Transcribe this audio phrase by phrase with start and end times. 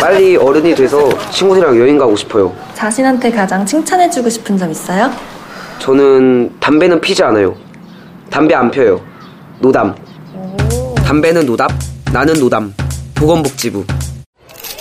[0.00, 2.54] 빨리 어른이 돼서 친구들이랑 여행 가고 싶어요.
[2.74, 5.10] 자신한테 가장 칭찬해주고 싶은 점 있어요?
[5.80, 7.56] 저는 담배는 피지 않아요.
[8.30, 9.00] 담배 안 펴요.
[9.60, 9.94] 노담.
[11.04, 11.70] 담배는 노답,
[12.12, 12.74] 나는 노담.
[13.14, 13.84] 보건복지부.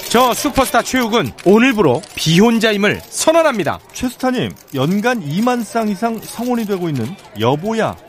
[0.09, 3.79] 저 슈퍼스타 최욱은 오늘부로 비혼자임을 선언합니다.
[3.93, 7.07] 최스타님, 연간 2만 쌍 이상 성원이 되고 있는
[7.39, 7.95] 여보야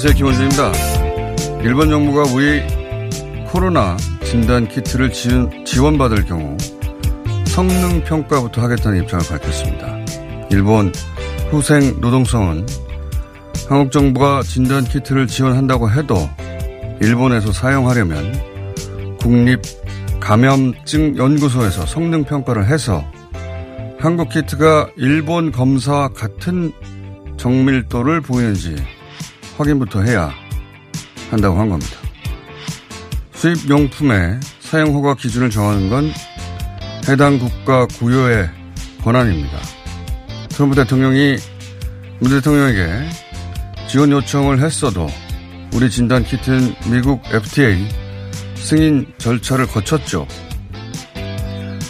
[0.00, 0.14] 안녕하세요.
[0.14, 1.62] 김원준입니다.
[1.64, 2.62] 일본 정부가 우리
[3.48, 6.56] 코로나 진단 키트를 지원, 받을 경우
[7.46, 9.96] 성능 평가부터 하겠다는 입장을 밝혔습니다.
[10.52, 10.92] 일본
[11.50, 12.64] 후생 노동성은
[13.68, 16.30] 한국 정부가 진단 키트를 지원한다고 해도
[17.00, 18.40] 일본에서 사용하려면
[19.18, 19.60] 국립
[20.20, 23.04] 감염증 연구소에서 성능 평가를 해서
[23.98, 26.70] 한국 키트가 일본 검사와 같은
[27.36, 28.76] 정밀도를 보이는지
[29.58, 30.32] 확인부터 해야
[31.30, 31.96] 한다고 한 겁니다.
[33.34, 36.10] 수입 용품의 사용 허가 기준을 정하는 건
[37.08, 38.48] 해당 국가 구요의
[39.02, 39.58] 권한입니다.
[40.50, 41.36] 트럼프 대통령이
[42.20, 43.08] 문 대통령에게
[43.88, 45.08] 지원 요청을 했어도
[45.74, 47.88] 우리 진단 키트는 미국 FTA
[48.56, 50.26] 승인 절차를 거쳤죠.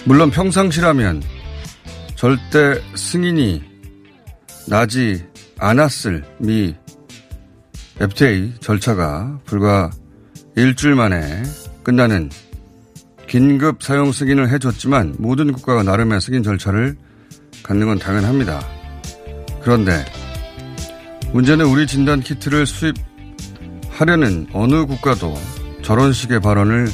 [0.04, 1.22] 물론 평상시라면
[2.14, 3.62] 절대 승인이
[4.66, 5.24] 나지
[5.58, 6.74] 않았을 미
[8.00, 9.90] FTA 절차가 불과
[10.56, 11.42] 일주일 만에
[11.82, 12.30] 끝나는
[13.26, 16.96] 긴급 사용 승인을 해줬지만 모든 국가가 나름의 승인 절차를
[17.62, 18.60] 갖는 건 당연합니다.
[19.62, 20.04] 그런데
[21.32, 25.34] 문제는 우리 진단 키트를 수입하려는 어느 국가도
[25.82, 26.88] 저런 식의 발언을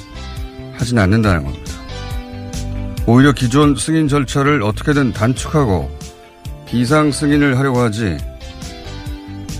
[0.77, 1.73] 하진 않는다는 겁니다.
[3.07, 5.91] 오히려 기존 승인 절차를 어떻게든 단축하고
[6.67, 8.17] 비상 승인을 하려고 하지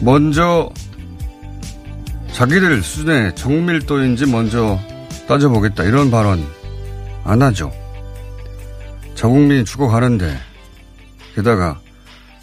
[0.01, 0.71] 먼저
[2.35, 4.81] 자기들 수준의 정밀도인지 먼저
[5.29, 5.85] 따져보겠다.
[5.85, 6.45] 이런 발언
[7.23, 7.73] 안 하죠.
[9.15, 10.37] 자국민이 죽어가는데
[11.37, 11.81] 게다가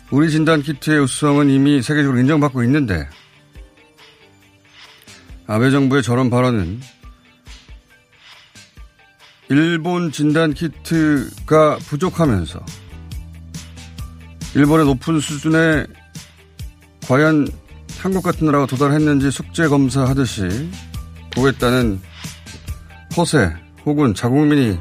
[0.09, 3.05] 우리 진단 키트의 우수성은 이미 세계적으로 인정받고 있는데
[5.45, 6.79] 아베 정부의 저런 발언은
[9.49, 12.65] 일본 진단 키트가 부족하면서
[14.55, 15.85] 일본의 높은 수준의
[17.07, 17.60] 과연
[18.01, 20.71] 한국 같은 나라가 도달했는지 숙제 검사하듯이
[21.35, 22.01] 보겠다는
[23.15, 23.53] 허세
[23.85, 24.79] 혹은 자국민이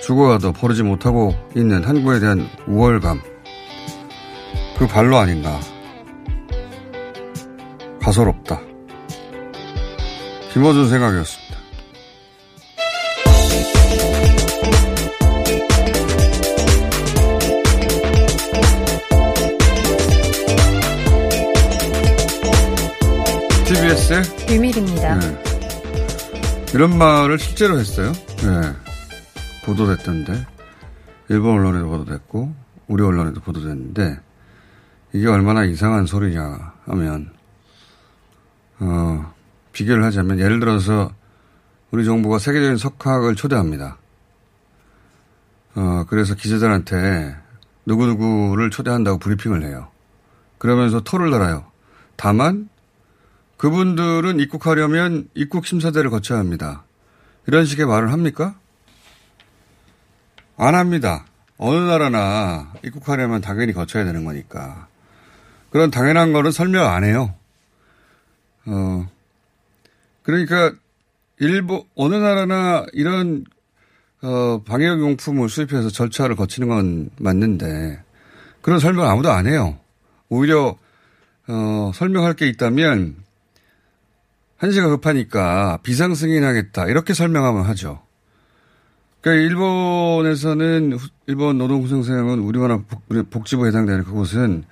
[0.00, 3.20] 죽어가도 버리지 못하고 있는 한국에 대한 우월감
[4.76, 5.60] 그 발로 아닌가
[8.00, 8.60] 가소롭다.
[10.52, 11.45] 김어준 생각이었습니다.
[23.86, 25.18] TBS의 비밀입니다.
[25.18, 25.42] 네.
[26.74, 28.12] 이런 말을 실제로 했어요.
[28.38, 28.72] 네.
[29.64, 30.44] 보도됐던데.
[31.28, 32.52] 일본 언론에도 보도됐고,
[32.88, 34.18] 우리 언론에도 보도됐는데,
[35.12, 37.30] 이게 얼마나 이상한 소리냐 하면,
[38.80, 39.32] 어,
[39.72, 41.12] 비교를 하자면, 예를 들어서,
[41.92, 43.98] 우리 정부가 세계적인 석학을 초대합니다.
[45.76, 47.36] 어, 그래서 기자들한테
[47.86, 49.88] 누구누구를 초대한다고 브리핑을 해요.
[50.58, 51.66] 그러면서 토를 달아요.
[52.16, 52.68] 다만,
[53.56, 56.84] 그분들은 입국하려면 입국 심사대를 거쳐야 합니다.
[57.46, 58.58] 이런 식의 말을 합니까?
[60.56, 61.26] 안 합니다.
[61.58, 64.88] 어느 나라나 입국하려면 당연히 거쳐야 되는 거니까.
[65.70, 67.34] 그런 당연한 거는 설명 안 해요.
[68.66, 69.08] 어,
[70.22, 70.72] 그러니까
[71.38, 73.44] 일본, 어느 나라나 이런,
[74.22, 78.02] 어, 방역용품을 수입해서 절차를 거치는 건 맞는데
[78.60, 79.78] 그런 설명 아무도 안 해요.
[80.28, 80.76] 오히려,
[81.48, 83.25] 어, 설명할 게 있다면
[84.56, 86.86] 한시가 급하니까 비상승인하겠다.
[86.86, 88.02] 이렇게 설명하면 하죠.
[89.20, 92.80] 그러니까 일본에서는 일본 노동구성생은 우리나라
[93.30, 94.64] 복지부에 해당되는 그곳은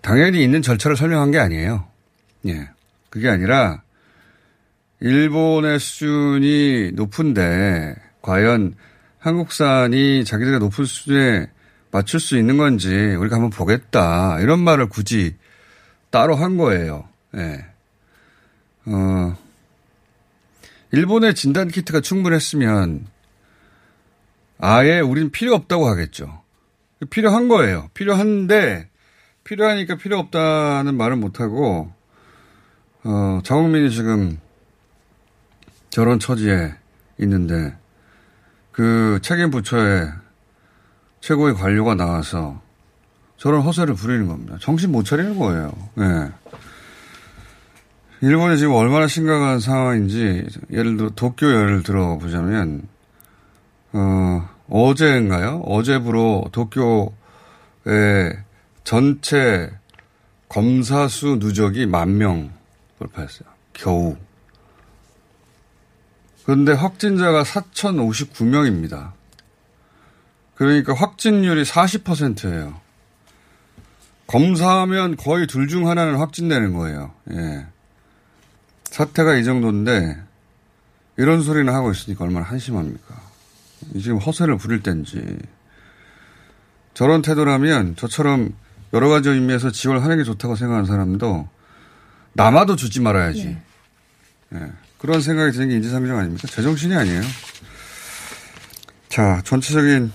[0.00, 1.84] 당연히 있는 절차를 설명한 게 아니에요.
[2.46, 2.68] 예.
[3.10, 3.82] 그게 아니라
[5.00, 8.74] 일본의 수준이 높은데 과연
[9.18, 11.50] 한국산이 자기들의 높은 수준에
[11.90, 14.38] 맞출 수 있는 건지 우리가 한번 보겠다.
[14.40, 15.36] 이런 말을 굳이
[16.10, 17.08] 따로 한 거예요.
[17.36, 17.64] 예.
[18.90, 19.36] 어,
[20.92, 23.06] 일본의 진단 키트가 충분했으면
[24.58, 26.42] 아예 우린 필요 없다고 하겠죠.
[27.10, 27.88] 필요한 거예요.
[27.94, 28.88] 필요한데
[29.44, 31.92] 필요하니까 필요 없다는 말은 못하고
[33.04, 34.38] 어, 정국민이 지금
[35.90, 36.74] 저런 처지에
[37.18, 37.76] 있는데
[38.72, 40.08] 그 책임 부처에
[41.20, 42.60] 최고의 관료가 나와서
[43.36, 44.56] 저런 허세를 부리는 겁니다.
[44.60, 45.72] 정신 못 차리는 거예요.
[45.94, 46.04] 네.
[48.20, 52.88] 일본이 지금 얼마나 심각한 상황인지 예를 들어 도쿄 예를 들어 보자면
[53.92, 55.62] 어, 어제인가요?
[55.64, 58.36] 어제부로 도쿄의
[58.84, 59.70] 전체
[60.48, 62.50] 검사 수 누적이 만명
[62.98, 63.48] 돌파했어요.
[63.72, 64.16] 겨우.
[66.44, 69.12] 그런데 확진자가 4,059명입니다.
[70.54, 72.80] 그러니까 확진율이 40%예요.
[74.26, 77.12] 검사하면 거의 둘 중 하나는 확진되는 거예요.
[77.32, 77.66] 예.
[78.90, 80.16] 사태가 이 정도인데
[81.16, 83.20] 이런 소리는 하고 있으니까 얼마나 한심합니까?
[84.00, 85.38] 지금 허세를 부릴 땐지
[86.94, 88.54] 저런 태도라면 저처럼
[88.92, 91.48] 여러 가지 의미에서 지원을 하는 게 좋다고 생각하는 사람도
[92.32, 93.58] 남아도 주지 말아야지.
[94.54, 94.56] 예.
[94.56, 94.72] 예.
[94.98, 96.48] 그런 생각이 드는 게 인지상정 아닙니까?
[96.48, 97.22] 제정신이 아니에요.
[99.08, 100.10] 자, 전체적인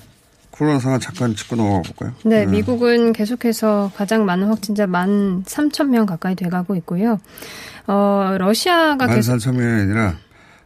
[0.54, 2.14] 코로나 상황 잠깐 짚고 넘어가 볼까요?
[2.24, 7.20] 네, 네, 미국은 계속해서 가장 많은 확진자 만 3천 명 가까이 돼가고 있고요.
[7.88, 10.16] 어, 러시아가 만 계속 3천 명이 아니라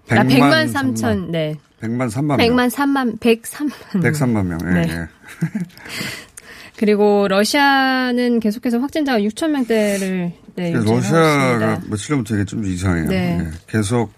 [0.07, 1.56] 100만, 아, 100만 3천, 네.
[1.81, 3.72] 100만 3만 100만 3만 103만
[4.04, 4.60] 103만 명.
[4.66, 4.88] 예, 네.
[4.89, 5.07] 예.
[6.75, 13.07] 그리고 러시아는 계속해서 확진자가 6천 명대를 네, 러시아가 며칠 전부터 이게 좀 이상해요.
[13.07, 13.38] 네.
[13.38, 13.52] 네.
[13.68, 14.12] 계속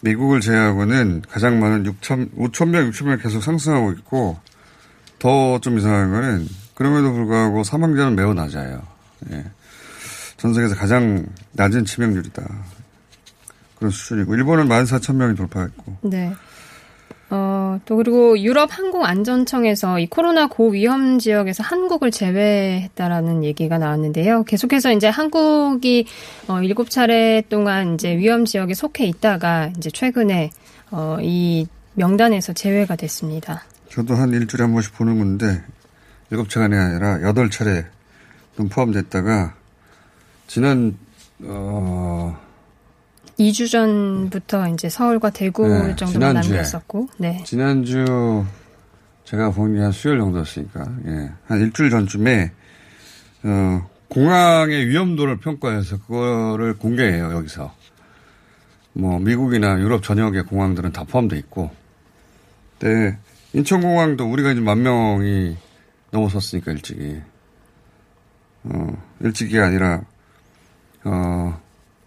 [0.00, 4.38] 미국을 제외하고는 가장 많은 6천 5천 명, 6천 명 계속 상승하고 있고
[5.18, 8.82] 더 좀 이상한 거는 그럼에도 불구하고 사망자는 매우 낮아요.
[9.32, 9.44] 예.
[10.36, 12.42] 전 세계에서 가장 낮은 치명률이다.
[13.78, 15.96] 그런 수준이고 일본은 14,000명이 돌파했고.
[16.02, 16.32] 네.
[17.28, 24.44] 어, 또 그리고 유럽 항공안전청에서 이 코로나 고위험 지역에서 한국을 제외했다라는 얘기가 나왔는데요.
[24.44, 26.06] 계속해서 이제 한국이
[26.46, 30.50] 어, 7차례 동안 이제 위험 지역에 속해 있다가 이제 최근에
[30.92, 33.64] 어, 이 명단에서 제외가 됐습니다.
[33.96, 35.62] 저도 한 일주일에 한 번씩 보는 건데
[36.30, 37.86] 7차례가 아니라 8차례
[38.70, 39.54] 포함됐다가
[40.46, 40.98] 지난
[41.42, 42.38] 어
[43.38, 47.42] 2주 전부터 이제 서울과 대구 네, 정도만 남겼었고, 네.
[47.44, 48.44] 지난주
[49.24, 51.32] 제가 본 게 한 수요일 정도였으니까, 예.
[51.46, 52.52] 한 일주일 전쯤에,
[53.42, 57.74] 어, 공항의 위험도를 평가해서 그거를 공개해요, 여기서.
[58.94, 61.70] 뭐, 미국이나 유럽 전역의 공항들은 다 포함되어 있고,
[62.78, 63.18] 네.
[63.56, 65.56] 인천공항도 우리가 이제 만 명이
[66.10, 67.22] 넘어섰으니까, 일찍이.
[68.64, 70.02] 어, 일찍이 아니라,
[71.04, 71.58] 어,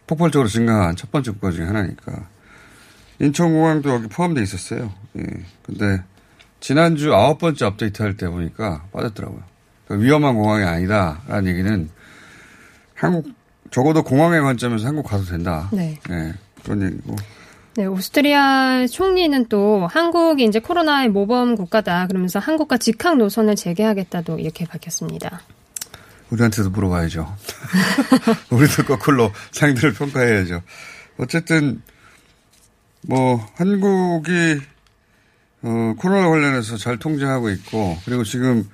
[0.05, 2.27] 폭발적으로 증가한 첫 번째 국가 중에 하나니까.
[3.19, 4.93] 인천공항도 여기 포함되어 있었어요.
[5.17, 5.23] 예.
[5.63, 6.03] 근데
[6.59, 9.41] 지난주 아홉 번째 업데이트 할 때 보니까 빠졌더라고요.
[9.85, 11.89] 그러니까 위험한 공항이 아니다라는 얘기는
[12.93, 13.27] 한국
[13.71, 15.69] 적어도 공항의 관점에서 한국 가도 된다.
[15.73, 15.99] 네.
[16.11, 17.15] 예, 그런 얘기고.
[17.79, 22.07] 네, 오스트리아 총리는 또 한국이 이제 코로나의 모범 국가다.
[22.07, 25.39] 그러면서 한국과 직항 노선을 재개하겠다도 이렇게 밝혔습니다.
[26.29, 27.33] 우리한테도 물어봐야죠.
[28.51, 30.61] 우리도 거꾸로 상대를 평가해야죠.
[31.19, 31.81] 어쨌든
[33.07, 34.59] 뭐 한국이
[35.61, 38.69] 어, 코로나 관련해서 잘 통제하고 있고 그리고 지금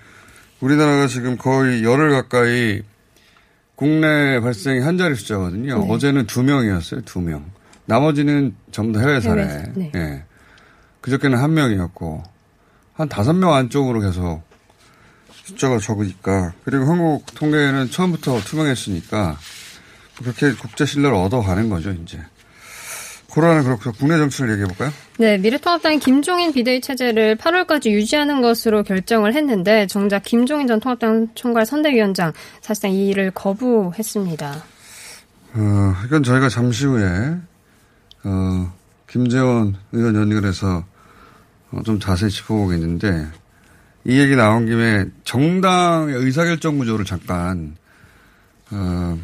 [0.62, 2.82] 우리나라가 지금 거의 열흘 가까이
[3.76, 5.78] 국내 발생이 한 자리 숫자거든요.
[5.78, 5.94] 네.
[5.94, 7.02] 어제는 두 명이었어요.
[7.02, 7.46] 두 명.
[7.86, 9.44] 나머지는 전부 다 해외 사례.
[9.44, 9.92] 해외, 네.
[9.96, 10.24] 예.
[11.02, 12.24] 그저께는 한 명이었고
[12.94, 14.42] 한 다섯 명 안쪽으로 계속
[15.46, 19.38] 숫자가 적으니까 그리고 한국 통계는 처음부터 투명했으니까
[20.18, 22.20] 그렇게 국제 신뢰를 얻어가는 거죠 이제
[23.30, 24.92] 코로나는 그렇고 국내 정치를 얘기해 볼까요?
[25.18, 31.66] 네, 미래통합당이 김종인 비대위 체제를 8월까지 유지하는 것으로 결정을 했는데 정작 김종인 전 통합당 총괄
[31.66, 34.64] 선대위원장 사실상 이 일을 거부했습니다.
[35.56, 37.36] 어, 이건 저희가 잠시 후에
[38.26, 38.74] 어,
[39.08, 40.84] 김재원 의원 연결해서
[41.72, 43.28] 어, 좀 자세히 짚어보겠는데
[44.06, 47.76] 이 얘기 나온 김에 정당의 의사결정 구조를 잠깐
[48.72, 49.18] 어,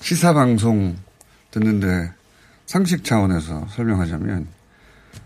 [0.00, 0.96] 시사 방송
[1.50, 2.12] 듣는데
[2.66, 4.48] 상식 차원에서 설명하자면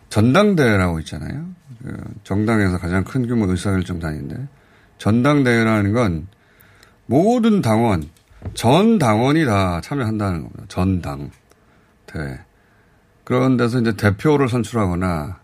[0.08, 1.46] 전당대회라고 있잖아요.
[1.82, 4.48] 그 정당에서 가장 큰 규모 의사결정단인데
[4.98, 6.26] 전당대회라는 건
[7.06, 8.08] 모든 당원
[8.54, 10.64] 전 당원이 다 참여한다는 겁니다.
[10.68, 11.30] 전당
[12.06, 12.47] 대회.
[13.28, 15.38] 그런 데서 이제 대표를 선출하거나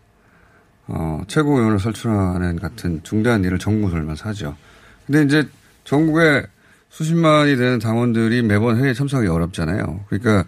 [0.87, 4.57] 어, 최고위원을 선출하는 같은 중대한 일을 정부 돌면서 하죠.
[5.07, 5.47] 근데 이제
[5.85, 6.47] 전국에
[6.89, 10.07] 수십만이 되는 당원들이 매번 회의에 참석하기 어렵잖아요.
[10.09, 10.45] 그러니까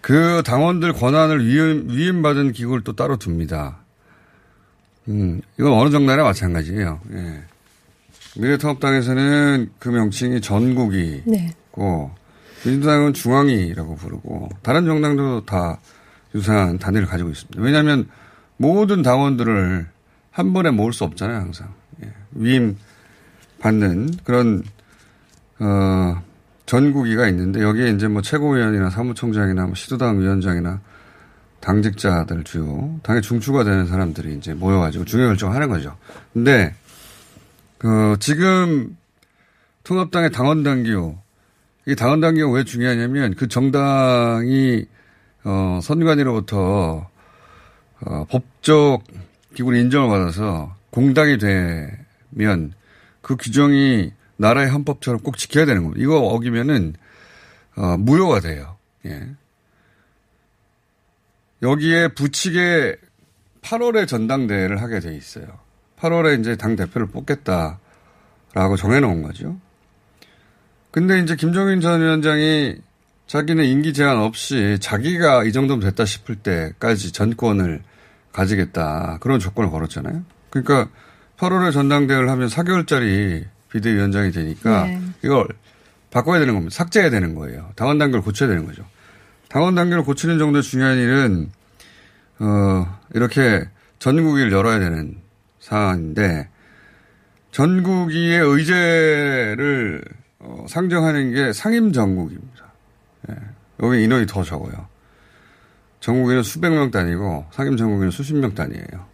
[0.00, 3.78] 그 당원들 권한을 위임, 위임받은 기구를 또 따로 둡니다.
[5.06, 7.00] 음, 이건 어느 정당이나 마찬가지예요.
[7.12, 7.42] 예.
[8.36, 11.54] 미래통합당에서는 그 명칭이 전국이고 네.
[12.66, 15.78] 민주당은 중앙이라고 부르고 다른 정당도 다
[16.34, 17.60] 유사한 단위를 가지고 있습니다.
[17.60, 18.08] 왜냐하면
[18.56, 19.86] 모든 당원들을
[20.30, 21.68] 한 번에 모을 수 없잖아요, 항상.
[22.04, 22.12] 예.
[22.32, 22.76] 위임
[23.58, 24.62] 받는 그런
[25.58, 26.22] 어
[26.66, 30.80] 전국위가 있는데 여기에 이제 뭐 최고위원이나 사무총장이나 뭐 시도당 위원장이나
[31.60, 35.96] 당직자들 주요 당의 중추가 되는 사람들이 이제 모여가지고 중요 결정을 하는 거죠.
[36.32, 36.74] 근데
[37.78, 38.96] 그 지금
[39.84, 41.16] 통합당의 당원 당규
[41.86, 44.86] 이 당원 당규가 왜 중요하냐면 그 정당이
[45.44, 47.08] 어 선관위로부터
[48.00, 49.04] 어 법적
[49.54, 52.72] 기구를 인정을 받아서 공당이 되면
[53.20, 56.02] 그 규정이 나라의 헌법처럼 꼭 지켜야 되는 겁니다.
[56.02, 56.94] 이거 어기면은
[57.76, 58.76] 어, 무효가 돼요.
[59.06, 59.28] 예.
[61.62, 62.96] 여기에 부칙에
[63.62, 65.46] 8월에 전당대회를 하게 돼 있어요.
[65.98, 69.58] 8월에 이제 당 대표를 뽑겠다라고 정해놓은 거죠.
[70.90, 72.76] 근데 이제 김종인 전 위원장이
[73.32, 77.80] 자기는 임기 제한 없이 자기가 이 정도면 됐다 싶을 때까지 전권을
[78.30, 80.22] 가지겠다 그런 조건을 걸었잖아요.
[80.50, 80.90] 그러니까
[81.38, 85.00] 8월에 전당대회를 하면 4개월짜리 비대위원장이 되니까 네.
[85.24, 85.48] 이걸
[86.10, 86.76] 바꿔야 되는 겁니다.
[86.76, 87.70] 삭제해야 되는 거예요.
[87.74, 88.84] 당원 단계를 고쳐야 되는 거죠.
[89.48, 91.50] 당원 단계를 고치는 정도의 중요한 일은
[92.38, 93.66] 어 이렇게
[93.98, 95.16] 전국위를 열어야 되는
[95.58, 96.50] 사안인데
[97.50, 100.04] 전국위의 의제를
[100.38, 102.61] 어, 상정하는 게 상임 전국입니다.
[103.30, 103.34] 예.
[103.82, 104.88] 여기 인원이 더 적어요.
[106.00, 109.06] 전국위는 수백 명 단위고 상임 전국위는 수십 명 단위예요.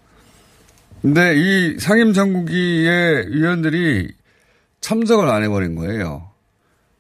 [1.02, 4.12] 근데 이 상임 전국위의 위원들이
[4.80, 6.30] 참석을 안 해버린 거예요.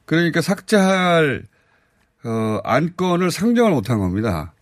[0.04, 1.44] 그러니까 삭제할
[2.24, 4.52] 어, 안건을 상정을 못한 겁니다.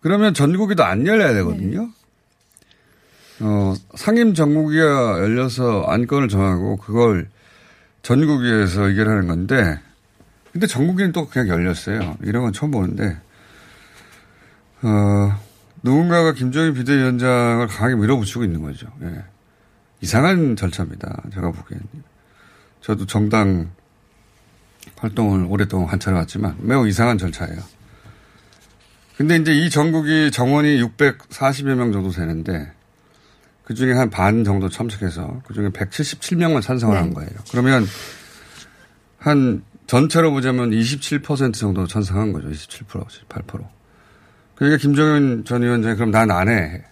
[0.00, 1.90] 그러면 전국위도 안 열려야 되거든요.
[3.40, 7.28] 어, 상임 전국위가 열려서 안건을 정하고 그걸
[8.02, 9.78] 전국위에서 의결하는 건데,
[10.54, 12.16] 근데 전국위는 또 그냥 열렸어요.
[12.22, 13.18] 이런 건 처음 보는데,
[14.82, 15.36] 어,
[15.82, 18.86] 누군가가 김정일 비대위원장을 강하게 밀어붙이고 있는 거죠.
[19.02, 19.24] 예.
[20.00, 21.24] 이상한 절차입니다.
[21.34, 21.80] 제가 보기엔.
[22.82, 23.72] 저도 정당
[24.96, 27.58] 활동을 오랫동안 관찰해왔지만 매우 이상한 절차예요.
[29.16, 32.70] 근데 이제 이 전국이 정원이 640여 명 정도 되는데
[33.64, 37.00] 그 중에 한 반 정도 참석해서 그 중에 177명만 찬성을 네.
[37.00, 37.30] 한 거예요.
[37.50, 37.84] 그러면
[39.18, 42.48] 한 전체로 보자면 27% 정도 찬성한 거죠.
[42.48, 43.64] 27%, 18%.
[44.54, 46.82] 그러니까 김정은 전 위원장이 그럼 난 안 해.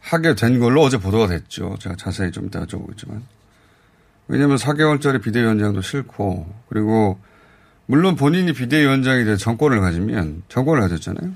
[0.00, 1.76] 하게 된 걸로 어제 보도가 됐죠.
[1.80, 3.20] 제가 자세히 좀 이따 여쭤보겠지만.
[4.28, 7.18] 왜냐하면 4개월짜리 비대위원장도 싫고 그리고
[7.86, 11.32] 물론 본인이 비대위원장이 돼 정권을 가지면 정권을 가졌잖아요.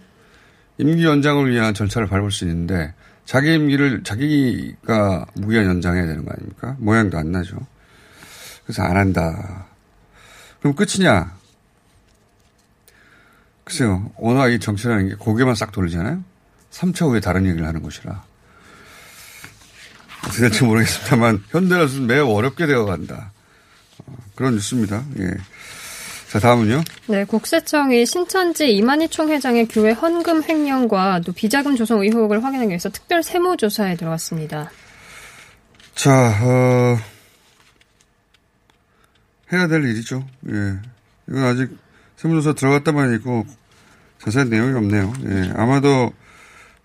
[0.78, 6.76] 임기 연장을 위한 절차를 밟을 수 있는데 자기 임기를 자기가 무기한 연장해야 되는 거 아닙니까?
[6.78, 7.56] 모양도 안 나죠.
[8.64, 9.66] 그래서 안 한다.
[10.62, 11.36] 그럼 끝이냐?
[13.64, 14.10] 글쎄요.
[14.16, 16.22] 워낙 이 정치라는 게 고개만 싹 돌리잖아요.
[16.70, 18.22] 3차 후에 다른 얘기를 하는 것이라.
[20.24, 23.32] 어떻게 될지 모르겠습니다만, 현대로서는 매우 어렵게 되어 간다.
[23.98, 25.04] 어, 그런 뉴스입니다.
[25.18, 25.30] 예.
[26.30, 26.82] 자, 다음은요.
[27.08, 33.22] 네, 국세청이 신천지 이만희 총회장의 교회 헌금 횡령과 또 비자금 조성 의혹을 확인하기 위해서 특별
[33.22, 34.70] 세무조사에 들어갔습니다.
[35.94, 36.98] 자, 어,
[39.52, 40.24] 해야 될 일이죠.
[40.48, 40.78] 예.
[41.28, 41.76] 이건 아직
[42.16, 43.44] 세무조사 들어갔다만 있고
[44.22, 45.12] 자세한 내용이 없네요.
[45.26, 45.52] 예.
[45.56, 46.12] 아마도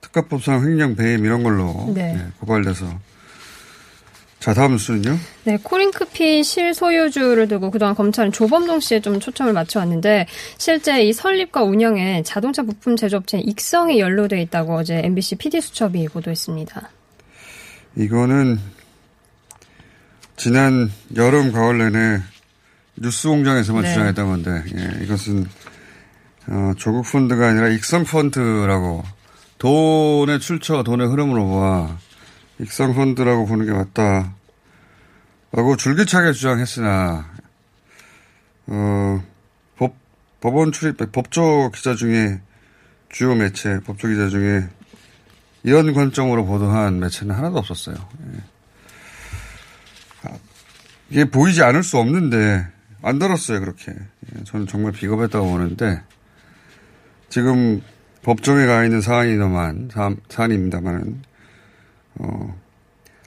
[0.02, 2.16] 특가법상 횡령 배임 이런 걸로 네.
[2.18, 3.00] 예, 고발돼서
[4.40, 5.18] 자 다음 뉴스는요.
[5.46, 12.24] 네, 코링크피 실소유주를 두고 그동안 검찰은 조범동 씨에 좀 초점을 맞춰왔는데 실제 이 설립과 운영에
[12.24, 16.90] 자동차 부품 제조업체 익성이 연루돼 있다고 어제 MBC PD수첩이 보도했습니다.
[17.96, 18.60] 이거는
[20.36, 22.22] 지난 여름 가을 내내
[23.00, 23.90] 뉴스 공장에서만 네.
[23.90, 25.46] 주장했던 건데 예, 이것은
[26.48, 29.04] 어, 조국 펀드가 아니라 익성 펀드라고
[29.58, 31.98] 돈의 출처, 돈의 흐름으로 봐
[32.60, 34.34] 익성 펀드라고 보는 게 맞다.
[35.52, 37.30] 라고 줄기차게 주장했으나
[38.68, 39.24] 어,
[39.78, 39.96] 법,
[40.42, 42.42] 법원 출입 법조 기자 중에
[43.10, 44.68] 주요 매체 법조 기자 중에
[45.64, 47.96] 이런 관점으로 보도한 매체는 하나도 없었어요.
[47.96, 48.40] 예.
[50.24, 50.38] 아,
[51.10, 52.68] 이게 보이지 않을 수 없는데
[53.08, 53.92] 안 다뤘어요 그렇게.
[53.94, 56.02] 예, 저는 정말 비겁했다고 보는데
[57.30, 57.82] 지금
[58.24, 61.22] 법정에 가 있는 사안이더만 사, 사안입니다만은
[62.16, 62.60] 어,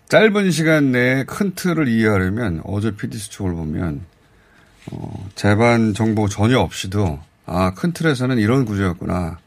[0.08, 4.02] 짧은 시간 내에 큰 틀을 이해하려면 어제 PD 수첩을 보면
[4.92, 9.38] 어, 재반 정보 전혀 없이도 아 큰 틀에서는 이런 구조였구나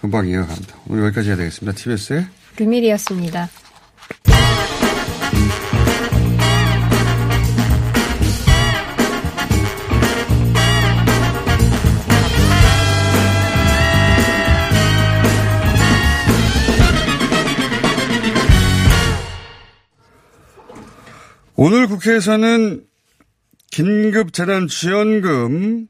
[0.00, 0.76] 금방 이해가 갑니다.
[0.88, 1.76] 오늘 여기까지 해야 되겠습니다.
[1.76, 3.48] TBS의 류밀이었습니다.
[21.62, 22.86] 오늘 국회에서는
[23.70, 25.88] 긴급재난 지원금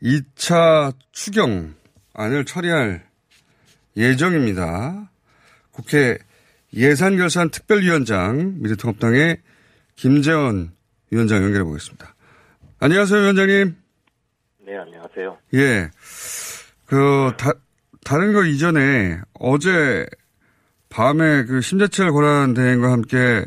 [0.00, 3.04] 2차 추경안을 처리할
[3.96, 5.10] 예정입니다.
[5.72, 6.18] 국회
[6.72, 9.38] 예산결산 특별위원장 미래통합당의
[9.96, 10.70] 김재원
[11.10, 12.14] 위원장 연결해 보겠습니다.
[12.78, 13.76] 안녕하세요, 위원장님.
[14.66, 15.36] 네, 안녕하세요.
[15.54, 15.90] 예.
[16.86, 17.50] 그, 다,
[18.04, 20.06] 다른 거 이전에 어제
[20.90, 23.44] 밤에 그 심재철 권한 대행과 함께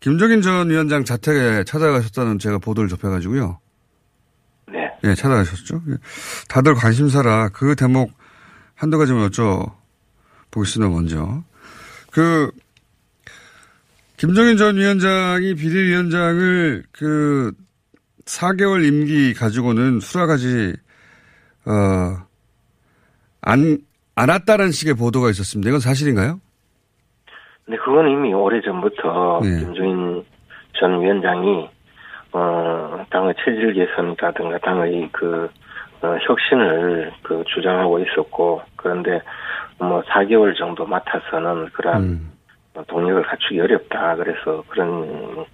[0.00, 3.58] 김종인 전 위원장 자택에 찾아가셨다는 제가 보도를 접해가지고요.
[4.72, 4.90] 네.
[5.04, 5.82] 예, 찾아가셨죠.
[5.88, 5.94] 예.
[6.48, 8.12] 다들 관심사라 그 대목
[8.74, 11.44] 한두 가지만 여쭤보겠습니다, 먼저.
[12.10, 12.50] 그,
[14.16, 17.52] 김종인 전 위원장이 비대위원장을 그
[18.24, 20.74] 4개월 임기 가지고는 수라가지,
[21.64, 22.26] 어,
[23.40, 23.78] 안,
[24.14, 25.68] 안 왔다는 식의 보도가 있었습니다.
[25.68, 26.40] 이건 사실인가요?
[27.66, 29.58] 근데 그건 이미 오래전부터 네.
[29.58, 30.24] 김종인
[30.74, 31.68] 전 위원장이
[32.32, 35.50] 어 당의 체질 개선이라든가 당의 그
[36.02, 39.20] 어, 혁신을 그 주장하고 있었고 그런데
[39.78, 42.32] 뭐 4개월 정도 맡아서는 그러한 음.
[42.74, 44.14] 어, 동력을 갖추기 어렵다.
[44.16, 45.44] 그래서 그런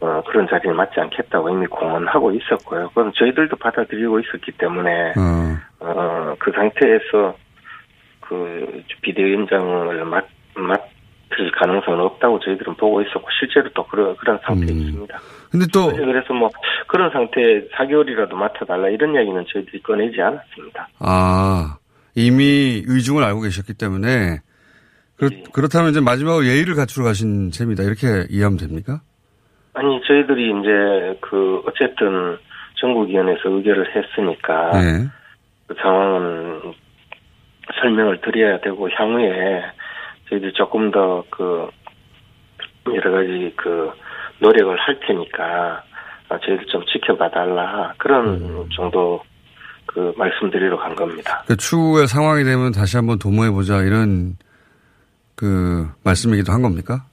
[0.00, 2.88] 어, 그런 자리에 맞지 않겠다고 이미 공언하고 있었고요.
[2.88, 7.36] 그건 저희들도 받아들이고 있었기 때문에 어, 어, 그 상태에서
[8.20, 10.95] 그 비대위원장을 맡, 맡
[11.38, 15.06] 을 가능성은 없다고 저희들은 보고 있었고 실제로 또 그런 그런 상태에 음.
[15.50, 16.50] 근데 또, 그래서 뭐
[16.86, 20.88] 그런 상태에 4개월이라도 맡아달라 이런 이야기는 저희들이 꺼내지 않았습니다.
[20.98, 21.76] 아,
[22.14, 24.40] 이미 의중을 알고 계셨기 때문에,
[25.16, 27.82] 그렇, 그렇다면 이제 마지막으로 예의를 갖추러 가신 셈이다.
[27.84, 29.00] 이렇게 이해하면 됩니까?
[29.74, 32.38] 아니 저희들이 이제 그 어쨌든
[32.76, 35.06] 전국위원회에서 의결을 했으니까 네.
[35.66, 36.74] 그 상황은
[37.80, 39.62] 설명을 드려야 되고 향후에
[40.28, 41.68] 저희들이 조금 더 그
[42.94, 43.90] 여러 가지 그
[44.38, 45.82] 노력을 할 테니까
[46.28, 49.20] 아, 저희들 좀 지켜봐 달라 그런 정도
[49.86, 51.44] 그 말씀드리러 간 겁니다.
[51.46, 53.82] 그 추후에 상황이 되면 다시 한번 도모해 보자.
[53.82, 54.34] 이런,
[55.36, 57.04] 그, 말씀이기도 한 겁니까?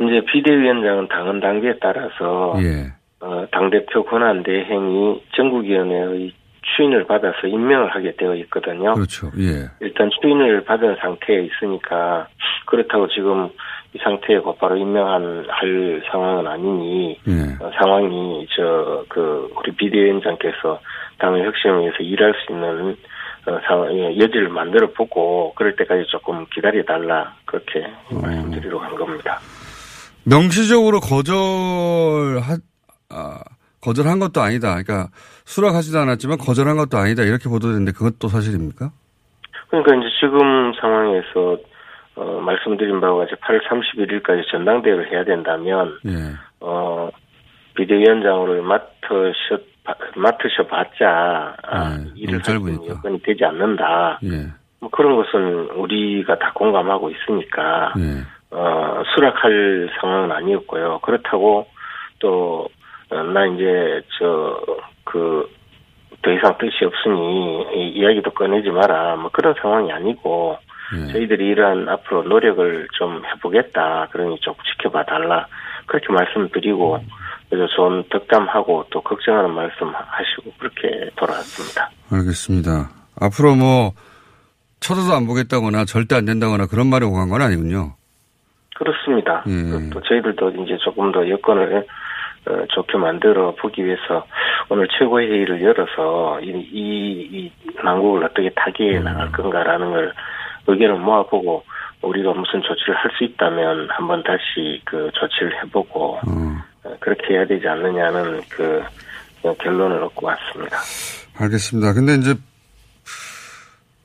[0.00, 2.92] 이제 비대위원장은 당헌 단계에 따라서 예.
[3.20, 8.94] 어, 당 대표 권한 대행이 전국위원회의 추인을 받아서 임명을 하게 되어 있거든요.
[8.94, 9.30] 그렇죠.
[9.38, 9.68] 예.
[9.80, 12.28] 일단 추인을 받은 상태에 있으니까
[12.66, 13.48] 그렇다고 지금
[13.92, 17.64] 이 상태에 곧바로 임명한 할 상황은 아니니 예.
[17.64, 20.80] 어, 상황이 저 그 우리 비대위원장께서
[21.18, 22.96] 당의 혁신을 위해서 일할 수 있는
[23.46, 29.38] 어, 상황 예, 여지를 만들어 보고 그럴 때까지 조금 기다려 달라 그렇게 말씀드리러 간 겁니다.
[30.24, 31.34] 명시적으로 거절,
[32.40, 32.56] 하,
[33.08, 33.40] 아,
[33.80, 34.70] 거절한 것도 아니다.
[34.82, 35.08] 그러니까
[35.44, 37.22] 수락하지도 않았지만 거절한 것도 아니다.
[37.22, 38.90] 이렇게 보도됐는데 그것도 사실입니까?
[39.68, 41.58] 그러니까 이제 지금 상황에서
[42.16, 46.34] 어, 말씀드린 바와 같이 8월 31일까지 전당대회를 해야 된다면 예.
[46.60, 47.08] 어,
[47.74, 49.62] 비대위원장으로 맡으셔
[50.16, 52.94] 맡으셔봤자 아, 네, 일을 너무 할수 있는 짧으니까.
[52.94, 54.18] 여건이 되지 않는다.
[54.24, 54.48] 예.
[54.80, 58.24] 뭐 그런 것은 우리가 다 공감하고 있으니까 예.
[58.50, 60.98] 어, 수락할 상황은 아니었고요.
[61.00, 61.66] 그렇다고
[62.18, 62.66] 또, 어,
[63.10, 64.60] 나 이제, 저,
[65.04, 65.48] 그,
[66.22, 69.16] 더 이상 뜻이 없으니 이 이야기도 꺼내지 마라.
[69.16, 70.58] 뭐 그런 상황이 아니고,
[70.96, 71.12] 예.
[71.12, 74.08] 저희들이 이러한 앞으로 노력을 좀 해보겠다.
[74.10, 75.46] 그러니 좀 지켜봐 달라.
[75.86, 76.98] 그렇게 말씀드리고,
[77.48, 81.90] 그래서 좋은 덕담하고 또 걱정하는 말씀 하시고 그렇게 돌아왔습니다.
[82.12, 82.90] 알겠습니다.
[83.20, 83.92] 앞으로 뭐
[84.78, 87.94] 쳐다도 안 보겠다거나 절대 안 된다거나 그런 말이 오간 건 아니군요.
[88.76, 89.44] 그렇습니다.
[89.48, 89.90] 예.
[89.90, 91.82] 또 저희들도 이제 조금 더 여건을 어,
[92.44, 94.26] 좋게 만들어 보기 위해서
[94.68, 100.12] 오늘 최고회의를 열어서 이, 이, 이 난국을 어떻게 타개해 나갈 건가라는 걸
[100.66, 101.64] 의견을 모아보고
[102.02, 106.18] 우리가 무슨 조치를 할 수 있다면 한번 다시 그 조치를 해보고
[106.84, 108.82] 어, 그렇게 해야 되지 않느냐는 그
[109.42, 110.78] 어, 결론을 얻고 왔습니다.
[111.38, 111.92] 알겠습니다.
[111.92, 112.34] 근데 이제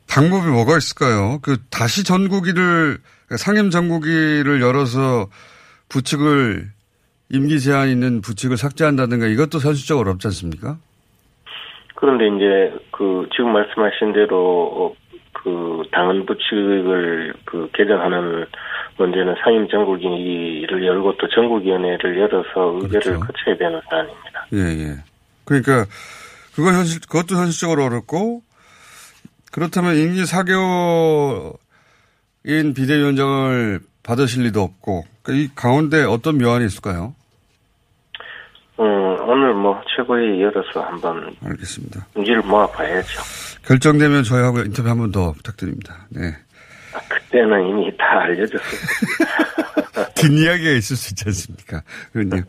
[0.10, 1.40] 방법이 뭐가 있을까요?
[1.42, 2.98] 그 다시 전국위를
[3.38, 5.28] 상임 전국위를 열어서
[5.90, 6.75] 부칙을
[7.30, 10.78] 임기 제한 있는 부칙을 삭제한다든가 이것도 현실적으로 어렵지 않습니까?
[11.96, 14.94] 그런데 이제 그 지금 말씀하신 대로 어,
[15.34, 18.46] 그 당헌 부칙을 그 개정하는
[18.98, 24.48] 문제는 상임 전국위를 열고 또 전국위원회를 열어서 의결을 거쳐야 되는 사안입니다.
[24.54, 24.98] 예, 예.
[25.46, 25.86] 그러니까
[26.56, 28.42] 그거 현실 그것도 현실적으로 어렵고
[29.52, 31.58] 그렇다면 임기 4개월인
[32.76, 37.16] 비대위원장을 받으실 리도 없고 그러니까 이 가운데 어떤 묘안이 있을까요?
[38.80, 38.84] 음,
[39.28, 42.06] 오늘 뭐 최고위 열어서 한번 알겠습니다.
[42.14, 43.22] 문제를 모아봐야죠.
[43.66, 46.06] 결정되면 저희하고 인터뷰 한 번 더 부탁드립니다.
[46.10, 46.36] 네.
[47.10, 48.72] 그때는 이미 다 알려졌어요.
[50.16, 51.82] 뒷이야기가 있을 수 있지 않습니까?
[52.14, 52.44] 그럼요.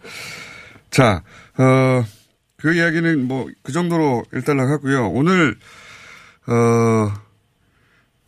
[0.91, 1.23] 자,
[1.59, 2.05] 어,
[2.57, 5.09] 그 이야기는 뭐, 그 정도로 일단 하고요.
[5.09, 5.57] 오늘,
[6.47, 7.13] 어,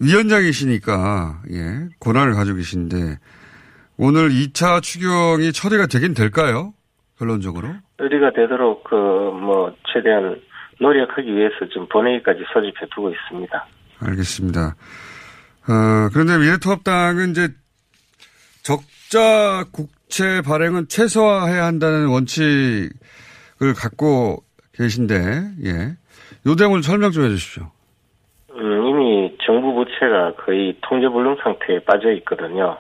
[0.00, 3.18] 위원장이시니까, 예, 권한을 가지고 계신데,
[3.96, 6.72] 오늘 2차 추경이 처리가 되긴 될까요?
[7.18, 7.68] 결론적으로?
[7.98, 10.40] 의리가 되도록 그 뭐 최대한
[10.80, 13.66] 노력하기 위해서 지금 본회의까지 소집해 두고 있습니다.
[14.00, 14.76] 알겠습니다.
[15.68, 17.48] 어, 그런데 미래통합당은 이제
[18.62, 22.90] 적자 국채 발행은 최소화해야 한다는 원칙을
[23.76, 25.96] 갖고 계신데, 예.
[26.46, 27.70] 요 대목을 설명 좀 해 주십시오.
[28.52, 28.80] 음,
[30.28, 32.78] 부채가 거의 통제불능 상태에 빠져 있거든요.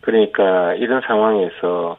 [0.00, 1.96] 그러니까 이런 상황에서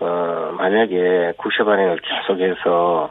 [0.00, 3.10] 어, 만약에 국채 발행을 계속해서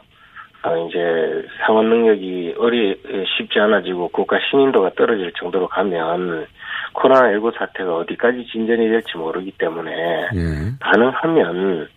[0.62, 3.00] 어, 이제 상환 능력이 어리
[3.36, 6.46] 쉽지 않아지고 국가 신인도가 떨어질 정도로 가면
[6.94, 10.48] 코로나19 사태가 어디까지 진전이 될지 모르기 때문에 예.
[10.80, 11.88] 가능하면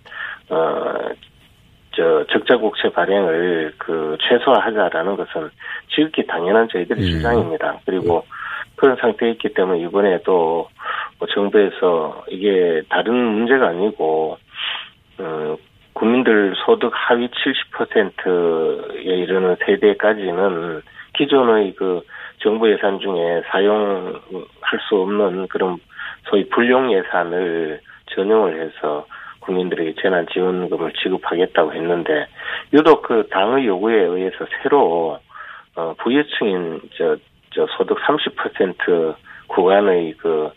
[0.49, 0.93] 어,
[1.97, 5.49] 저 적자 국채 발행을 그 최소화하자라는 것은
[5.89, 7.09] 지극히 당연한 저희들의 예.
[7.09, 7.79] 주장입니다.
[7.85, 8.23] 그리고
[8.75, 10.69] 그런 상태에 있기 때문에 이번에도
[11.17, 14.37] 뭐 정부에서 이게 다른 문제가 아니고
[15.17, 15.57] 어,
[15.93, 20.83] 국민들 소득 하위 70%에 이르는 세대까지는
[21.17, 22.01] 기존의 그
[22.37, 24.21] 정부 예산 중에 사용할
[24.87, 25.77] 수 없는 그런
[26.29, 27.81] 소위 불용 예산을
[28.13, 29.07] 전용을 해서
[29.47, 32.27] 국민들에게 재난 지원금을 지급하겠다고 했는데
[32.73, 35.19] 유독 그 당의 요구에 의해서 새로
[35.75, 37.15] 어 부여층인 저,
[37.51, 39.15] 저 소득 30%
[39.47, 40.51] 구간의 그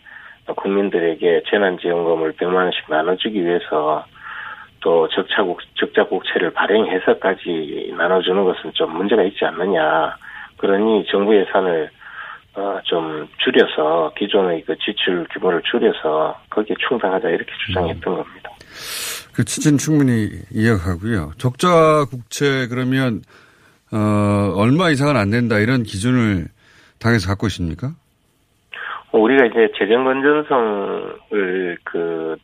[0.55, 4.05] 국민들에게 재난 지원금을 100만 원씩 나눠 주기 위해서
[4.81, 10.15] 또 적자국 적자국채를 발행해서까지 나눠 주는 것은 좀 문제가 있지 않느냐.
[10.57, 11.89] 그러니 정부 예산을
[12.55, 18.50] 어, 좀 줄여서 기존의 그 지출 규모를 줄여서 거기에 충당하자 이렇게 주장했던 겁니다.
[19.33, 21.33] 그 취지는 충분히 이해하고요.
[21.37, 23.21] 적자 국채 그러면
[23.91, 26.47] 어, 얼마 이상은 안 된다 이런 기준을
[26.99, 27.91] 당에서 갖고 있습니까?
[29.11, 32.35] 우리가 이제 재정 건전성을 그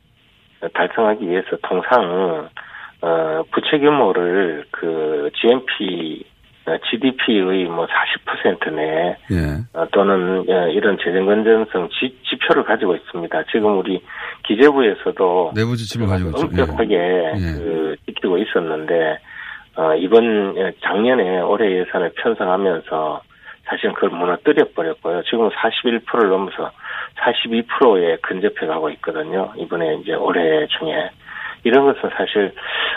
[0.73, 2.49] 달성하기 위해서 통상
[2.99, 6.36] 어 부채 규모를 그 GNP 어,
[6.89, 9.57] GDP의 뭐 40% 내, 예.
[9.73, 13.43] 어, 또는 어, 이런 재정 건전성 지, 지표를 가지고 있습니다.
[13.51, 14.01] 지금 우리
[14.45, 16.41] 기재부에서도 내부 지침을 가지고 있죠.
[16.41, 17.53] 엄격하게 예.
[17.57, 19.19] 그 지키고 있었는데
[19.77, 23.21] 어, 이번 예, 작년에 올해 예산을 편성하면서
[23.65, 25.23] 사실은 그걸 무너뜨려 버렸고요.
[25.23, 26.71] 지금 41%를 넘어서
[27.19, 29.51] 42%에 근접해 가고 있거든요.
[29.57, 31.09] 이번에 이제 올해 중에
[31.67, 32.53] 이런 것은 사실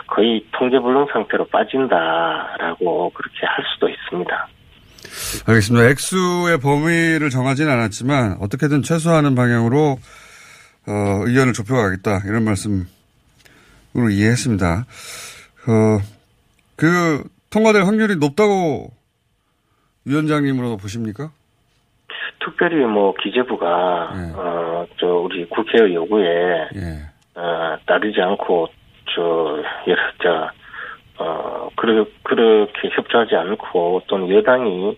[0.07, 4.49] 거의 통제불능 상태로 빠진다라고 그렇게 할 수도 있습니다.
[5.47, 5.89] 알겠습니다.
[5.89, 9.99] 액수의 범위를 정하지는 않았지만 어떻게든 최소화하는 방향으로
[10.89, 10.93] 어,
[11.27, 12.89] 의견을 좁혀가겠다 이런 말씀으로
[14.11, 14.85] 이해했습니다.
[15.69, 15.99] 어,
[16.77, 18.91] 그 통과될 확률이 높다고
[20.05, 21.31] 위원장님으로 보십니까?
[22.43, 24.33] 특별히 뭐 기재부가 예.
[24.35, 26.25] 어저 우리 국회의 요구에
[26.75, 27.10] 예.
[27.41, 28.69] 어, 따르지 않고
[29.15, 30.53] 저 여러
[31.17, 34.97] 저어 그러, 그렇게 협조하지 않고 또는 여당이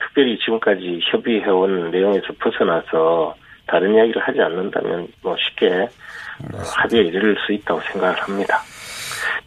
[0.00, 7.52] 특별히 지금까지 협의해온 내용에서 벗어나서 다른 이야기를 하지 않는다면 뭐 쉽게 어, 합의에 이를 수
[7.52, 8.58] 있다고 생각을 합니다.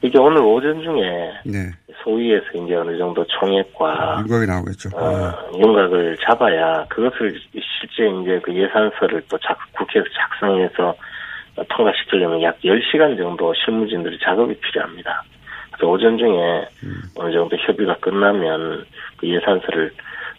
[0.02, 1.72] 이게 오늘 오전 중에 네.
[2.04, 4.90] 소위에서 이제 어느 정도 총액과 윤곽이 나오겠죠.
[4.96, 10.96] 어, 윤곽을 잡아야 그것을 실제 이제 그 예산서를 또 작, 국회에서 작성해서 어,
[11.66, 15.24] 통과시키려면 약 10시간 정도 실무진들이 작업이 필요합니다.
[15.72, 16.68] 그래서 오전 중에
[17.16, 18.86] 어느 정도 협의가 끝나면
[19.18, 19.92] 그 예산서를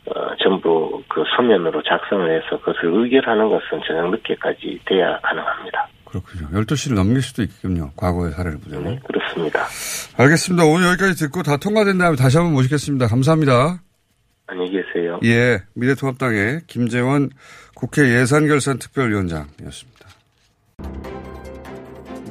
[0.07, 5.89] 어, 전부 그 서면으로 작성을 해서 그것을 의결하는 것은 저녁 늦게까지 돼야 가능합니다.
[6.07, 6.49] 그렇군요.
[6.49, 7.91] 12시를 넘길 수도 있겠군요.
[7.95, 8.95] 과거의 사례를 보자면.
[8.95, 9.67] 네, 그렇습니다.
[10.17, 10.65] 알겠습니다.
[10.65, 13.07] 오늘 여기까지 듣고 다 통과된 다음에 다시 한번 모시겠습니다.
[13.09, 13.83] 감사합니다.
[14.47, 15.21] 안녕히 계세요.
[15.25, 17.29] 예, 미래통합당의 김재원
[17.75, 19.98] 국회 예산결산특별위원장이었습니다.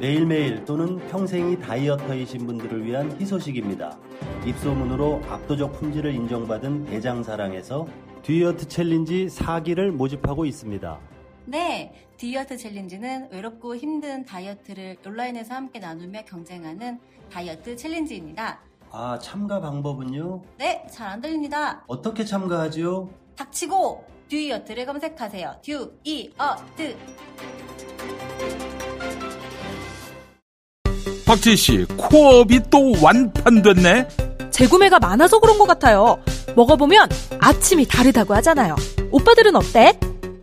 [0.00, 3.98] 매일매일 또는 평생이 dieter이신 분들을 위한 희소식입니다.
[4.46, 7.86] 입소문으로 압도적 품질을 인정받은 대장사랑에서
[8.22, 10.98] 듀이어트 챌린지 4기를 모집하고 있습니다.
[11.46, 17.00] 네, 듀이어트 챌린지는 외롭고 힘든 다이어트를 온라인에서 함께 나누며 경쟁하는
[17.32, 18.60] 다이어트 챌린지입니다.
[18.90, 20.42] 아, 참가 방법은요?
[20.58, 21.82] 네, 잘 안 들립니다.
[21.88, 23.08] 어떻게 참가하지요?
[23.36, 25.56] 닥치고 듀이어트를 검색하세요.
[25.62, 26.96] 듀이어트.
[31.26, 34.08] 박지희 씨, 코어업이 또 완판됐네?
[34.50, 36.18] 재구매가 많아서 그런 것 같아요.
[36.56, 38.76] 먹어보면 아침이 다르다고 하잖아요.
[39.10, 39.98] 오빠들은 어때?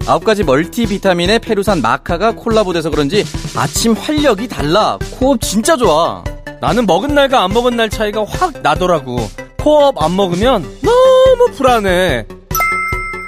[0.07, 3.23] 아홉 가지 멀티비타민에 페루산 마카가 콜라보돼서 그런지
[3.55, 4.99] 아침 활력이 달라.
[5.19, 6.23] 코어업 진짜 좋아.
[6.61, 9.17] 나는 먹은 날과 안 먹은 날 차이가 확 나더라고.
[9.57, 12.27] 코어업 안 먹으면 너무 불안해.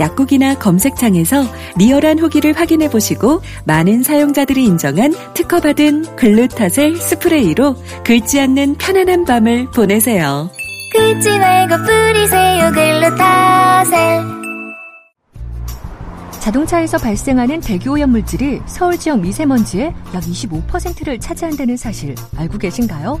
[0.00, 1.44] 약국이나 검색창에서
[1.76, 10.50] 리얼한 후기를 확인해 보시고 많은 사용자들이 인정한 특허받은 글루타셀 스프레이로 긁지 않는 편안한 밤을 보내세요.
[10.92, 14.40] 긁지 말고 뿌리세요 글루타셀
[16.40, 23.20] 자동차에서 발생하는 대기오염 물질이 서울 지역 미세먼지의 약 25%를 차지한다는 사실 알고 계신가요?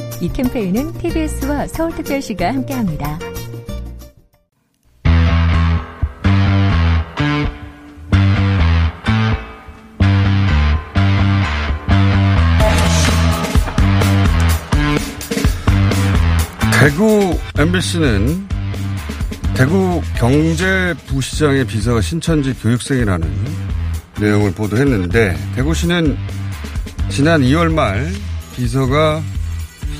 [0.21, 3.17] 이 캠페인은 TBS와 서울특별시가 함께합니다.
[16.79, 18.47] 대구 MBC는
[19.55, 23.27] 대구 경제부시장의 비서가 신천지 교육생이라는
[24.19, 26.15] 내용을 보도했는데 대구시는
[27.09, 28.11] 지난 2월 말
[28.55, 29.23] 비서가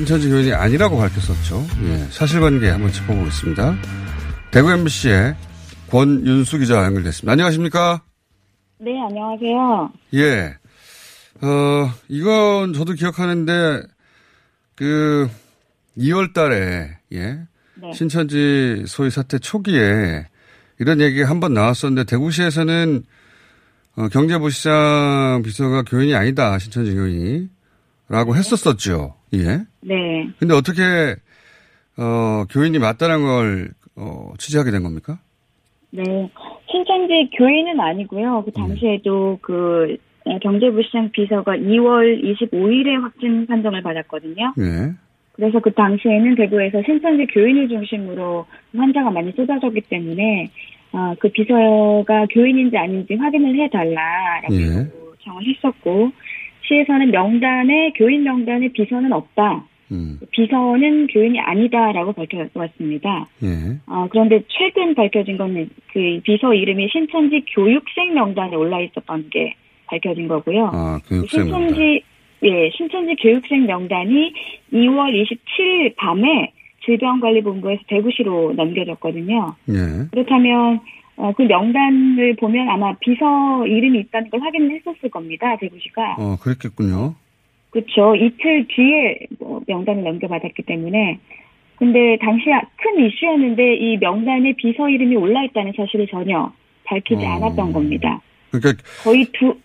[0.02, 1.64] 신천지 교인이 아니라고 밝혔었죠.
[1.84, 3.76] 예, 사실관계 한번 짚어보겠습니다.
[4.50, 5.36] 대구 MBC의
[5.92, 7.32] 권윤수 기자 연결됐습니다.
[7.32, 8.02] 안녕하십니까?
[8.80, 9.92] 네, 안녕하세요.
[10.16, 10.56] 예.
[11.46, 13.84] 어, 이건 저도 기억하는데,
[14.74, 15.30] 그,
[15.96, 17.40] 2월 달에, 예.
[17.76, 17.94] 네.
[17.94, 20.26] 신천지 소위 사태 초기에
[20.80, 23.04] 이런 얘기가 한번 나왔었는데, 대구시에서는,
[23.98, 27.61] 어, 경제부시장 비서가 교인이 아니다, 신천지 교인이.
[28.12, 29.15] 라고 했었었죠.
[29.34, 29.63] 예.
[29.80, 30.28] 네.
[30.38, 30.82] 근데 어떻게,
[31.97, 35.19] 어, 교인이 맞다는 걸, 어, 취재하게 된 겁니까?
[35.91, 36.04] 네.
[36.69, 38.43] 신천지 교인은 아니고요.
[38.43, 39.95] 그 당시에도 그
[40.41, 44.54] 경제부 시장 비서가 2월 25일에 확진 판정을 받았거든요.
[44.60, 44.93] 예.
[45.32, 48.45] 그래서 그 당시에는 대구에서 신천지 교인을 중심으로
[48.76, 50.50] 환자가 많이 쏟아졌기 때문에
[50.91, 54.91] 어, 그 비서가 교인인지 아닌지 확인을 해달라라고 예.
[55.21, 56.12] 요청을 했었고
[56.72, 59.66] 시에서는 명단에 교인 명단에 비서는 없다.
[59.92, 60.20] 음.
[60.32, 63.28] 비서는 교인이 아니다라고 밝혀왔습니다.
[63.44, 63.78] 예.
[63.88, 69.56] 어, 그런데 최근 밝혀진 거는 그 비서 이름이 신천지 교육생 명단에 올라 있었던 게
[69.88, 70.70] 밝혀진 거고요.
[70.72, 71.60] 아, 교육생 명단.
[71.60, 72.04] 신천지
[72.44, 74.34] 예, 신천지 교육생 명단이
[74.74, 76.54] 2월 27일 밤에
[76.86, 79.56] 질병관리본부에서 대구시로 넘겨졌거든요.
[79.70, 79.74] 예.
[80.12, 80.80] 그렇다면
[81.22, 85.56] 어, 그 명단을 보면 아마 비서 이름이 있다는 걸 확인을 했었을 겁니다.
[85.58, 86.16] 대구시가.
[86.18, 87.14] 어, 그랬겠군요.
[87.70, 88.16] 그렇죠.
[88.16, 91.20] 이틀 뒤에 뭐 명단을 넘겨받았기 때문에.
[91.78, 92.46] 근데 당시
[92.78, 96.52] 큰 이슈였는데 이 명단에 비서 이름이 올라 있다는 사실을 전혀
[96.86, 97.30] 밝히지 어.
[97.30, 98.20] 않았던 겁니다.
[98.50, 99.56] 그러니까 거의 두,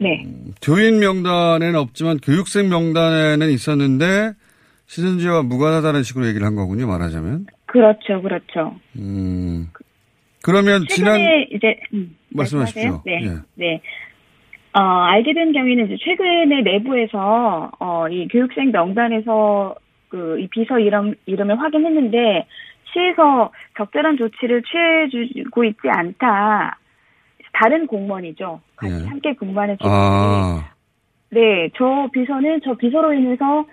[0.00, 0.24] 네.
[0.62, 4.32] 교인 명단에는 없지만 교육생 명단에는 있었는데
[4.86, 6.86] 시선지와 무관하다는 식으로 얘기를 한 거군요.
[6.86, 7.46] 말하자면.
[7.66, 8.76] 그렇죠, 그렇죠.
[8.96, 9.68] 음.
[10.42, 11.18] 그러면 지난
[11.50, 13.02] 이제 음, 말씀하십시오.
[13.04, 13.28] 네, 예.
[13.54, 13.80] 네.
[14.74, 19.76] 어, 알게 된 경우에는 이제 최근에 내부에서 어, 이 교육생 명단에서
[20.08, 22.46] 그 이 비서 이름 이름을 확인했는데
[22.92, 26.78] 시에서 적절한 조치를 취해주고 있지 않다.
[27.54, 28.60] 다른 공무원이죠.
[28.76, 29.08] 같이 예.
[29.08, 30.70] 함께 근무하는 직원이 아,
[31.30, 33.64] 네, 저 비서는 저 비서로 인해서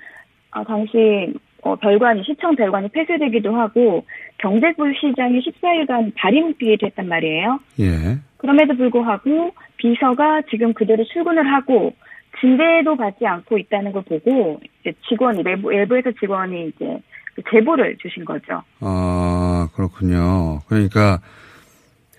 [0.51, 4.05] 아, 당시 어, 별관이 시청 별관이 폐쇄되기도 하고
[4.37, 7.59] 경제부 시장이 14일간 발이 묶이기도 했단 말이에요.
[7.79, 8.17] 예.
[8.37, 11.93] 그럼에도 불구하고 비서가 지금 그대로 출근을 하고
[12.39, 17.01] 진대도 받지 않고 있다는 걸 보고 이제 직원이 내부 외부에서 직원이 이제
[17.35, 18.63] 그 제보를 주신 거죠.
[18.79, 20.61] 아, 그렇군요.
[20.67, 21.19] 그러니까,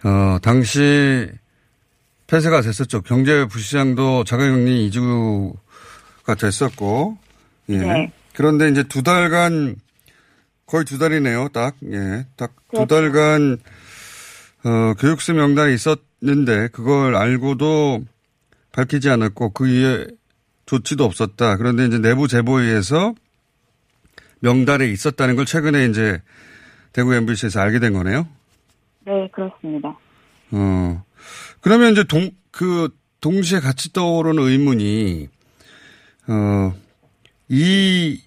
[0.05, 1.29] 어, 당시
[2.27, 3.03] 폐쇄가 됐었죠.
[3.03, 7.17] 경제부 시장도 자가격리 이주가 됐었고,
[7.71, 7.77] 예.
[7.79, 8.13] 네.
[8.35, 9.77] 그런데 이제 두 달간,
[10.67, 11.77] 거의 두 달이네요, 딱.
[11.91, 12.27] 예.
[12.37, 12.87] 딱두 그렇죠.
[12.87, 13.59] 달간,
[14.65, 18.05] 어, 교육생 명단이 있었는데, 그걸 알고도
[18.73, 20.07] 밝히지 않았고, 그 이에
[20.67, 21.57] 조치도 없었다.
[21.57, 23.15] 그런데 이제 내부 제보에 의해서
[24.41, 26.23] 명단에 있었다는 걸 최근에 이제
[26.93, 28.29] 대구 MBC에서 알게 된 거네요.
[29.07, 29.99] 네, 그렇습니다.
[30.53, 31.05] 어.
[31.61, 32.89] 그러면 이제 동, 그,
[33.21, 35.29] 동시에 같이 떠오르는 의문이,
[36.29, 36.75] 어,
[37.51, 38.21] 이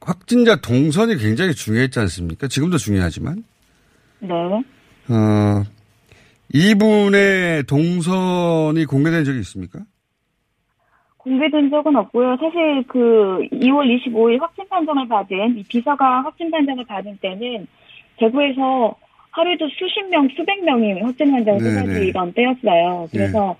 [0.00, 2.48] 확진자 동선이 굉장히 중요했지 않습니까?
[2.48, 3.44] 지금도 중요하지만.
[4.18, 4.34] 네.
[4.34, 5.62] 어,
[6.52, 9.80] 이분의 동선이 공개된 적이 있습니까?
[11.18, 12.36] 공개된 적은 없고요.
[12.40, 17.66] 사실 그 2월 25일 확진 판정을 받은 이 비서가 확진 판정을 받은 때는
[18.16, 18.96] 대구에서
[19.30, 21.58] 하루에도 수십 명, 수백 명이 확진 환자가.
[21.58, 23.08] 쏟아지던 때였어요.
[23.12, 23.56] 그래서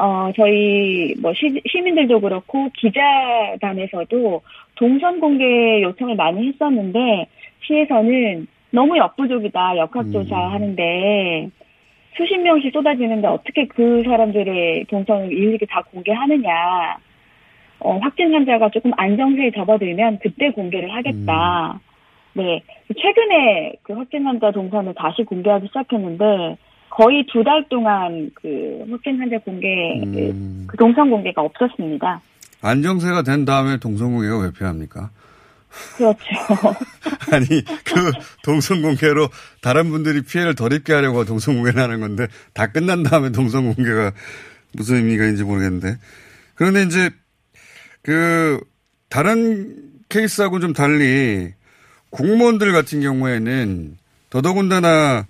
[0.00, 4.40] 어 저희 뭐 시, 시민들도 그렇고 기자단에서도
[4.74, 7.26] 동선 공개 요청을 많이 했었는데
[7.66, 11.50] 시에서는 너무 역부족이다 역학조사 하는데
[12.16, 16.96] 수십 명씩 쏟아지는데 어떻게 그 사람들의 동선을 일일이 다 공개하느냐.
[17.80, 21.80] 어, 확진 환자가 조금 안정세에 접어들면 그때 공개를 하겠다.
[22.34, 22.62] 네.
[22.94, 26.56] 최근에 그 확진 환자 동선을 다시 공개하기 시작했는데
[26.90, 29.68] 거의 두 달 동안 그 확진 환자 공개,
[30.66, 32.20] 그 동선 공개가 없었습니다.
[32.62, 35.10] 안정세가 된 다음에 동선 공개가 왜 필요합니까?
[35.96, 36.20] 그렇죠.
[37.32, 39.28] 아니, 그 동선 공개로
[39.62, 44.12] 다른 분들이 피해를 덜 입게 하려고 동선 공개를 하는 건데 다 끝난 다음에 동선 공개가
[44.72, 45.96] 무슨 의미가 있는지 모르겠는데.
[46.56, 47.10] 그런데 이제
[48.02, 48.60] 그
[49.08, 49.76] 다른
[50.08, 51.52] 케이스하고 좀 달리
[52.10, 53.96] 공무원들 같은 경우에는
[54.30, 55.26] 더더군다나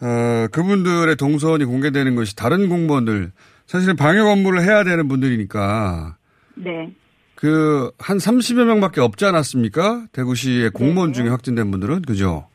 [0.00, 3.32] 어, 그분들의 동선이 공개되는 것이 다른 공무원들
[3.66, 6.16] 사실은 방역 업무를 해야 되는 분들이니까
[6.56, 6.90] 네.
[7.34, 10.06] 그 한 30여 명밖에 없지 않았습니까?
[10.12, 12.46] 대구시의 공무원 중에 확진된 분들은 그죠?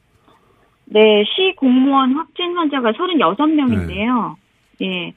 [0.86, 4.36] 네, 시 공무원 확진 환자가 36명인데요.
[4.82, 5.14] 예.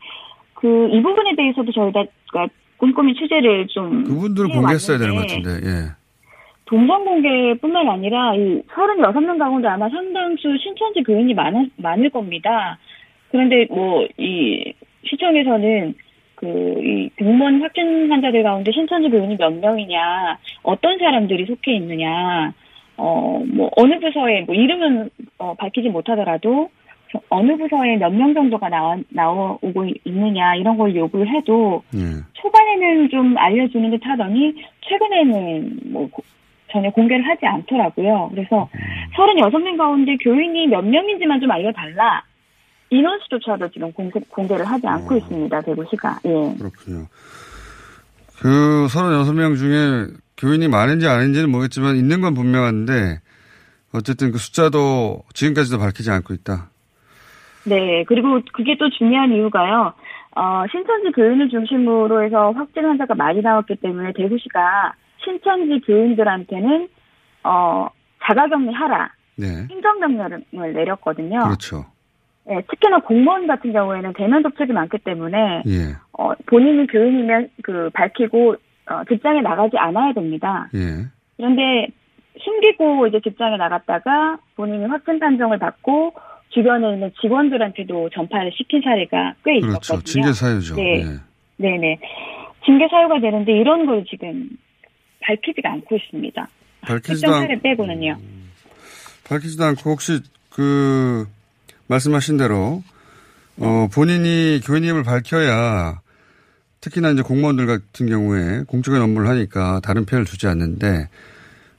[0.54, 4.04] 그, 이 부분에 대해서도 저희가 그러니까 꼼꼼히 취재를 좀.
[4.04, 5.50] 그분들을 공개했어야 되는 것 같은데.
[5.66, 6.05] 예.
[6.66, 12.78] 동선 공개뿐만 아니라 이 36명 가운데 아마 상당수 신천지 교인이 많, 많을 겁니다.
[13.30, 14.72] 그런데 뭐, 이
[15.04, 15.94] 시청에서는
[16.34, 22.52] 그, 이 공무원 확진 환자들 가운데 신천지 교인이 몇 명이냐, 어떤 사람들이 속해 있느냐,
[22.96, 25.08] 어, 뭐, 어느 부서에, 뭐, 이름은,
[25.38, 26.68] 어, 밝히지 못하더라도,
[27.12, 32.00] 저- 어느 부서에 몇 명 정도가 나와, 나오고 있느냐, 이런 걸 요구를 해도, 예.
[32.34, 36.22] 초반에는 좀 알려주는 듯 하더니, 최근에는 뭐, 고-
[36.70, 38.30] 전혀 공개를 하지 않더라고요.
[38.30, 38.68] 그래서,
[39.14, 42.22] 36명 가운데 교인이 몇 명인지만 좀 알려달라.
[42.90, 46.20] 인원수조차도 지금 공개, 공개를 하지 않고 있습니다, 대구시가.
[46.24, 46.30] 예.
[46.58, 47.06] 그렇군요.
[48.38, 50.06] 그 36명 중에
[50.36, 53.20] 교인이 많은지 아닌지는 모르겠지만 있는 건 분명한데
[53.94, 56.68] 어쨌든 그 숫자도 지금까지도 밝히지 않고 있다.
[57.64, 59.92] 네, 그리고 그게 또 중요한 이유가요.
[60.36, 64.92] 어, 신천지 교인을 중심으로 해서 확진 환자가 많이 나왔기 때문에 대구시가
[65.26, 66.88] 신천지 교인들한테는
[67.44, 67.88] 어,
[68.24, 69.12] 자가격리 하라.
[69.36, 69.66] 네.
[69.70, 71.40] 행정명령을 내렸거든요.
[71.40, 71.84] 그렇죠.
[72.46, 75.96] 네, 특히나 공무원 같은 경우에는 대면 접촉이 많기 때문에 예.
[76.16, 78.56] 어, 본인이 교인이면 그 밝히고
[78.88, 80.68] 어, 직장에 나가지 않아야 됩니다.
[80.74, 81.06] 예.
[81.36, 81.88] 그런데
[82.38, 86.14] 숨기고 이제 직장에 나갔다가 본인이 확진 판정을 받고
[86.50, 89.78] 주변에 있는 직원들한테도 전파를 시킨 사례가 꽤 그렇죠.
[89.78, 90.04] 있었거든요.
[90.04, 90.76] 징계 사유죠.
[90.76, 91.00] 네.
[91.00, 91.04] 예.
[91.56, 91.98] 네네.
[92.64, 94.50] 징계 사유가 되는데 이런 걸 지금
[95.26, 96.48] 밝히지가 않고 있습니다.
[96.82, 98.16] 밝히지도 않, 빼고는요.
[99.28, 100.20] 밝히지도 않고 혹시
[100.50, 101.26] 그
[101.88, 102.82] 말씀하신 대로
[103.58, 106.00] 어 본인이 교인임을 밝혀야
[106.80, 111.08] 특히나 이제 공무원들 같은 경우에 공적인 업무를 하니까 다른 피해를 주지 않는데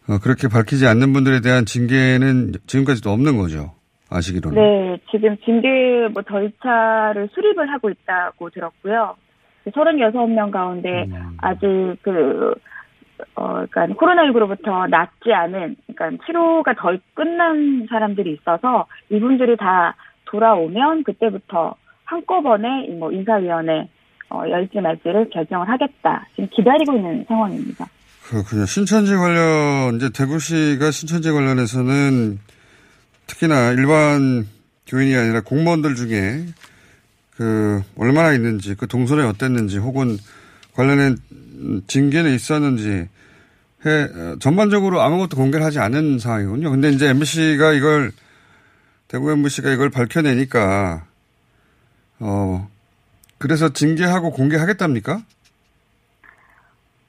[0.09, 3.73] 어 그렇게 밝히지 않는 분들에 대한 징계는 지금까지도 없는 거죠.
[4.09, 4.61] 아시기로는.
[4.61, 9.15] 네, 지금 징계 뭐 절차를 수립을 하고 있다고 들었고요.
[9.71, 11.37] 36명 가운데 음.
[11.39, 11.67] 아직
[12.01, 12.53] 그,
[13.35, 19.95] 어, 그러니까 코로나19로부터 낫지 않은, 그러니까 치료가 덜 끝난 사람들이 있어서 이분들이 다
[20.25, 23.89] 돌아오면 그때부터 한꺼번에 뭐 인사위원회
[24.29, 26.27] 어, 열지 말지를 결정을 하겠다.
[26.35, 27.87] 지금 기다리고 있는 상황입니다.
[28.29, 28.65] 그렇군요.
[28.65, 32.39] 신천지 관련, 이제 대구시가 신천지 관련해서는
[33.25, 34.45] 특히나 일반
[34.85, 36.45] 교인이 아니라 공무원들 중에
[37.35, 40.17] 그 얼마나 있는지 그 동선이 어땠는지 혹은
[40.77, 41.17] 관련된
[41.87, 43.09] 징계는 있었는지
[43.85, 46.71] 해, 어, 전반적으로 아무것도 공개를 하지 않은 상황이군요.
[46.71, 48.11] 근데 이제 MBC가 이걸
[49.07, 51.05] 대구 MBC가 이걸 밝혀내니까
[52.19, 52.69] 어
[53.37, 55.21] 그래서 징계하고 공개하겠답니까?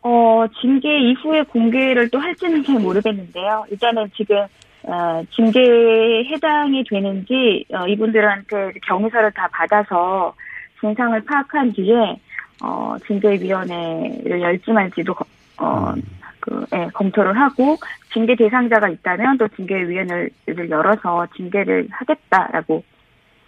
[0.02, 3.66] 어, 징계 이후에 공개를 또 할지는 잘 모르겠는데요.
[3.70, 4.36] 일단은 지금,
[4.84, 10.34] 어, 징계에 해당이 되는지, 어, 이분들한테 경위서를 다 받아서
[10.80, 12.20] 진상을 파악한 뒤에,
[12.62, 15.24] 어, 징계위원회를 열지 말지도, 거-
[15.58, 15.94] 어,
[16.40, 17.76] 그, 예, 검토를 하고,
[18.12, 22.82] 징계 대상자가 있다면 또 징계위원회를 열어서 징계를 하겠다라고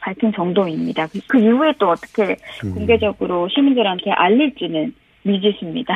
[0.01, 1.07] 밝힌 정도입니다.
[1.09, 2.37] 그- 그 이후에 또 어떻게
[2.75, 5.95] 공개적으로 시민들한테 알릴지는 미지수입니다.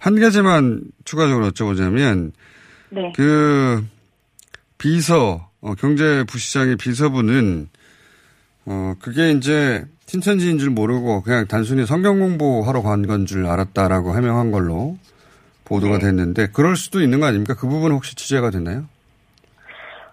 [0.00, 2.32] 한 가지만 추가적으로 여쭤보자면
[2.90, 3.12] 네.
[3.14, 3.84] 그
[4.78, 7.68] 비서 어, 경제부시장의 비서분은
[8.66, 14.50] 어 그게 이제 신천지인 줄 모르고 그냥 단순히 성경 공부하러 간 건 줄 알았다라고 해명한
[14.52, 14.96] 걸로
[15.64, 17.54] 보도가 됐는데 그럴 수도 있는 거 아닙니까?
[17.58, 18.84] 그 부분 혹시 취재가 됐나요?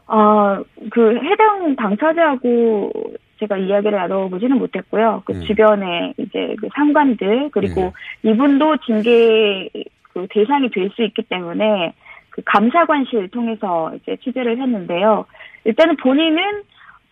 [0.08, 2.91] 아, 그 해당 당사자하고
[3.39, 5.24] 제가 이야기를 나눠보지는 못했고요.
[5.26, 5.39] 그 네.
[5.46, 9.70] 주변에 이제 그 상관들 그리고 이분도 징계
[10.14, 11.94] 그 대상이 될 수 있기 때문에
[12.30, 15.26] 그 감사관실 통해서 이제 취재를 했는데요.
[15.66, 16.64] 일단은 본인은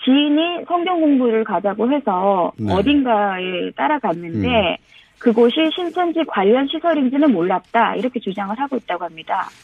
[0.04, 2.74] 지인이 성경 공부를 가자고 해서 네.
[2.74, 4.76] 어딘가에 따라갔는데 음.
[5.20, 9.47] 그곳이 신천지 관련 시설인지는 몰랐다 이렇게 주장을 하고 있다고 합니다.
[9.49, 9.58] 네.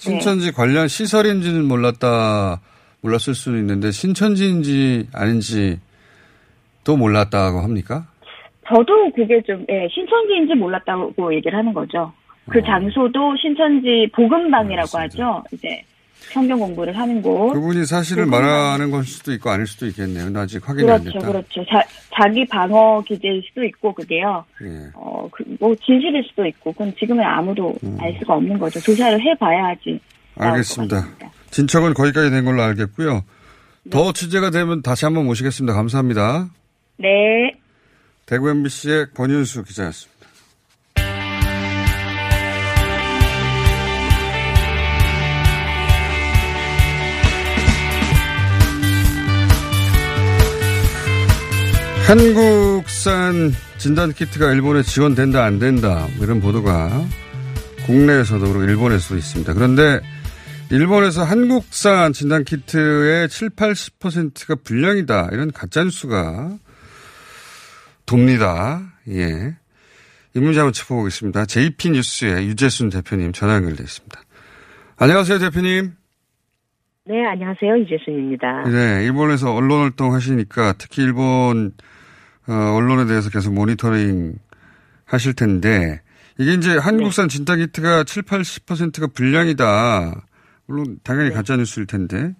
[0.00, 2.60] 신천지 관련 시설인지는 몰랐다
[3.02, 5.78] 몰랐을 수는 있는데 신천지인지 아닌지
[6.84, 8.06] 또 몰랐다고 합니까?
[8.66, 12.12] 저도 그게 좀, 예, 신천지인지 몰랐다고 얘기를 하는 거죠.
[12.48, 12.62] 그 어.
[12.62, 15.42] 장소도 신천지 복음방이라고 하죠.
[15.52, 15.82] 이제
[16.32, 17.52] 성경 공부를 하는 곳.
[17.52, 20.30] 그분이 사실을 말하는 걸 수도 있고 아닐 수도 있겠네요.
[20.38, 21.32] 아직 확인이 안 그렇죠, 됐다.
[21.32, 21.64] 그렇죠.
[21.70, 21.82] 자,
[22.14, 24.44] 자기 방어 기제일 수도 있고, 그게요.
[24.62, 24.90] 예.
[24.94, 27.96] 어, 그, 뭐, 진실일 수도 있고, 그건 지금은 아무도 음.
[28.00, 28.80] 알 수가 없는 거죠.
[28.80, 30.00] 조사를 해봐야 하지.
[30.36, 31.08] 알겠습니다.
[31.50, 33.22] 진척은 거기까지 된 걸로 알겠고요.
[33.84, 33.90] 네.
[33.90, 35.74] 더 취재가 되면 다시 한번 모시겠습니다.
[35.74, 36.48] 감사합니다.
[36.96, 37.54] 네.
[38.26, 40.13] 대구 MBC의 권윤수 기자였습니다.
[52.06, 56.90] 한국산 진단키트가 일본에 지원된다 안 된다 뭐 이런 보도가
[57.86, 59.54] 국내에서도 그렇고 일본에서도 있습니다.
[59.54, 60.00] 그런데
[60.70, 66.58] 일본에서 한국산 진단키트의 7, 80%가 불량이다 이런 가짜뉴스가
[68.04, 68.82] 돕니다.
[69.08, 69.56] 예.
[70.34, 71.46] 이 문제 한번 짚어보겠습니다.
[71.46, 74.20] JP뉴스의 유재순 대표님 전화 연결돼 있습니다.
[74.98, 75.92] 안녕하세요 대표님.
[77.06, 77.76] 네, 안녕하세요.
[77.76, 78.62] 이재순입니다.
[78.62, 81.72] 네, 일본에서 언론 활동 하시니까 특히 일본
[82.46, 84.38] 어, 언론에 대해서 계속 모니터링
[85.04, 86.02] 하실 텐데
[86.38, 90.24] 이게 이제 한국산 진단키트가 7, 80%가 불량이다.
[90.66, 92.34] 물론 당연히 가짜 뉴스일 텐데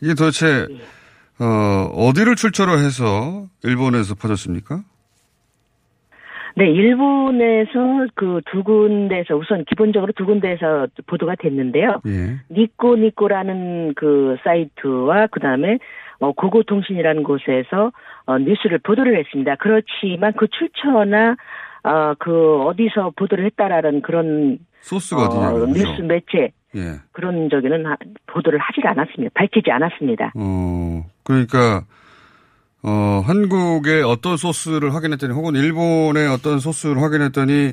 [0.00, 0.66] 이게 도대체
[1.38, 4.82] 어, 어디를 출처로 해서 일본에서 퍼졌습니까?
[6.58, 12.00] 네, 일본에서 그 두 군데에서 우선 기본적으로 두 군데에서 보도가 됐는데요.
[12.06, 12.36] 예.
[12.50, 15.78] 니꼬니꼬라는 그 사이트와 그 다음에
[16.18, 17.92] 어, 고고통신이라는 곳에서
[18.24, 19.56] 어, 뉴스를 보도를 했습니다.
[19.56, 21.36] 그렇지만 그 출처나
[21.84, 25.66] 어, 그 어디서 보도를 했다라는 그런 소스가 어디냐고요?
[25.66, 26.80] 뉴스 매체 예.
[27.12, 27.96] 그런 저기는 하-
[28.26, 29.32] 보도를 하질 않았습니다.
[29.34, 30.32] 밝히지 않았습니다.
[30.36, 31.82] 어, 그러니까,
[32.88, 37.72] 어, 한국의 어떤 소스를 확인했더니 혹은 일본의 어떤 소스를 확인했더니,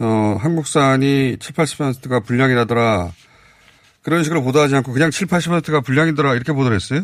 [0.00, 3.10] 어, 한국산이 7, 80%가 불량이라더라.
[4.02, 6.34] 그런 식으로 보도하지 않고 그냥 7, 80%가 불량이더라.
[6.34, 7.02] 이렇게 보도를 했어요?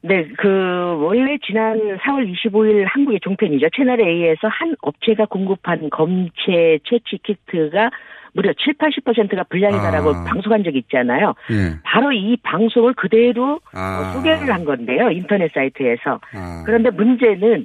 [0.00, 3.66] 네, 그 원래 지난 4월 25일 한국의 종편이죠.
[3.76, 7.90] 채널 A에서 한 업체가 공급한 검체 채취 키트가
[8.36, 10.24] 무려 7, 80%가 불량이다라고 아.
[10.24, 11.34] 방송한 적이 있잖아요.
[11.50, 11.78] 예.
[11.82, 14.00] 바로 이 방송을 그대로 아.
[14.00, 15.10] 어, 소개를 한 건데요.
[15.10, 16.20] 인터넷 사이트에서.
[16.34, 16.62] 아.
[16.66, 17.64] 그런데 문제는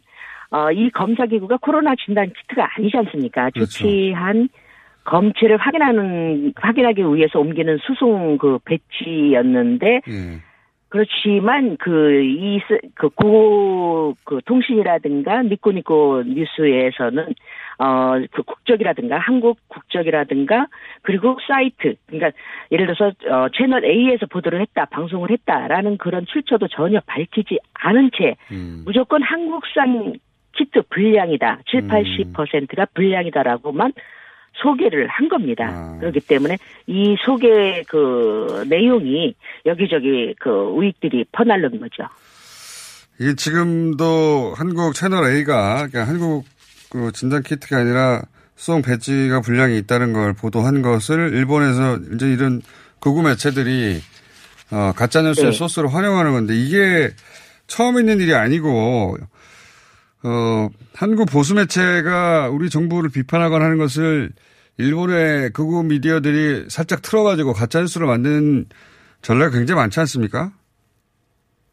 [0.51, 3.49] 어, 이 검사기구가 코로나 진단 키트가 아니지 않습니까?
[3.51, 3.65] 그렇죠.
[3.65, 4.49] 채취한
[5.03, 10.41] 검체를 확인하는 확인하기 위해서 옮기는 수송 그 배지였는데 예.
[10.92, 13.10] 그렇지만 그이그
[14.26, 17.34] 그 통신이라든가 니코니코 뉴스에서는
[17.78, 20.68] 어그 국적이라든가 한국 국적이라든가
[21.02, 22.32] 그리고 사이트 그러니까
[22.74, 28.36] 예를 들어서 어 채널 A에서 보도를 했다 방송을 했다라는 그런 출처도 전혀 밝히지 않은 채
[28.52, 28.82] 음.
[28.84, 30.16] 무조건 한국산
[30.58, 33.94] 키트 불량이다 7, 80%가 불량이다라고만
[34.62, 35.97] 소개를 한 겁니다.
[35.99, 36.57] 그렇기 때문에
[36.88, 39.36] 이 소개 그 내용이
[39.66, 42.03] 여기저기 그 우익들이 퍼날른 거죠.
[43.20, 46.45] 이게 지금도 한국 채널 A가, 그러니까 한국
[46.89, 48.22] 그 진단 키트가 아니라
[48.55, 52.62] 수송 배지가 불량이 있다는 걸 보도한 것을 일본에서 이제 이런
[52.99, 53.99] 극우 매체들이
[54.72, 55.57] 어, 가짜 뉴스의 네.
[55.57, 57.09] 소스로 활용하는 건데 이게
[57.68, 59.18] 처음 있는 일이 아니고
[60.24, 64.32] 어, 한국 보수 매체가 우리 정부를 비판하거나 하는 것을
[64.82, 68.65] 일본의 극우 미디어들이 살짝 틀어가지고 가짜뉴스를 만드는
[69.21, 70.51] 전례가 굉장히 많지 않습니까?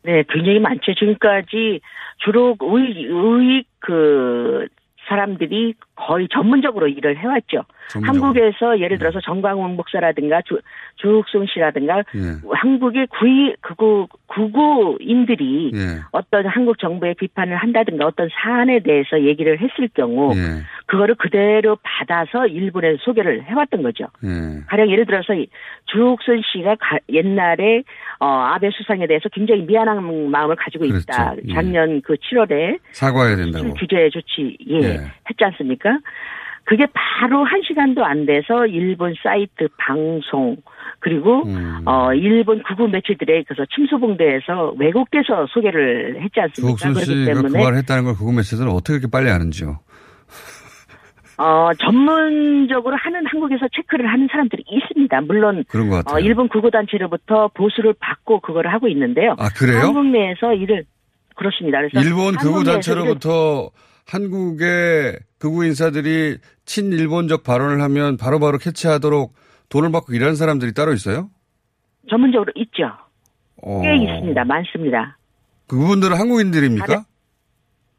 [0.04, 0.94] 네, 굉장히 많죠.
[0.94, 1.80] 지금까지
[2.24, 4.66] 주로 우익, 우익 그
[5.09, 5.74] 사람들이
[6.07, 7.62] 거의 전문적으로 일을 해왔죠.
[7.90, 8.26] 전문적으로.
[8.26, 10.61] 한국에서 예를 들어서 정광훈 목사라든가 주,
[10.96, 12.20] 주욱순 씨라든가 예.
[12.55, 15.78] 한국의 구이, 구구, 구구인들이 예.
[16.12, 20.62] 어떤 한국 정부의 비판을 한다든가 어떤 사안에 대해서 얘기를 했을 경우 예.
[20.86, 24.05] 그거를 그대로 받아서 일본에 소개를 해왔던 거죠.
[24.24, 24.61] 예.
[24.68, 25.46] 가령 예를 들어서 이
[25.86, 27.82] 주옥순 씨가 가- 옛날에
[28.20, 31.30] 어, 아베 수상에 대해서 굉장히 미안한 마음을 가지고 있다.
[31.34, 31.42] 그렇죠.
[31.49, 31.55] 예.
[31.55, 33.72] 작년 그 7월에 사과해야 된다고.
[33.74, 34.88] 규제 조치 예, 예.
[35.30, 35.88] 했지 않습니까?
[36.64, 40.57] 그게 바로 한 시간도 안 돼서 일본 사이트 방송
[41.01, 41.80] 그리고 음.
[41.86, 46.76] 어 일본 구구 매체들에 그래서 침수봉대에서 왜곡돼서 소개를 했지 않습니까?
[46.91, 49.78] 그렇기 그 때문에 말을 했다는 걸 그국 매체들은 어떻게 그렇게 빨리 아는지요?
[51.39, 55.20] 어 전문적으로 하는 한국에서 체크를 하는 사람들이 있습니다.
[55.22, 56.16] 물론 그런 것 같아요.
[56.16, 59.36] 어, 일본 구구단체로부터 보수를 받고 그거를 하고 있는데요.
[59.39, 59.78] 아, 그래요?
[59.78, 60.84] 한국 내에서 일을
[61.36, 61.78] 그렇습니다.
[61.78, 63.70] 그래서 일본 내에서 일을- 단체로부터
[64.09, 69.34] 한국의 극우 인사들이 친일본적 발언을 하면 바로 바로 캐치하도록
[69.68, 71.28] 돈을 받고 일하는 사람들이 따로 있어요?
[72.09, 72.90] 전문적으로 있죠.
[73.62, 73.82] 어.
[73.82, 74.44] 꽤 있습니다.
[74.44, 75.18] 많습니다.
[75.68, 77.04] 그분들은 한국인들입니까?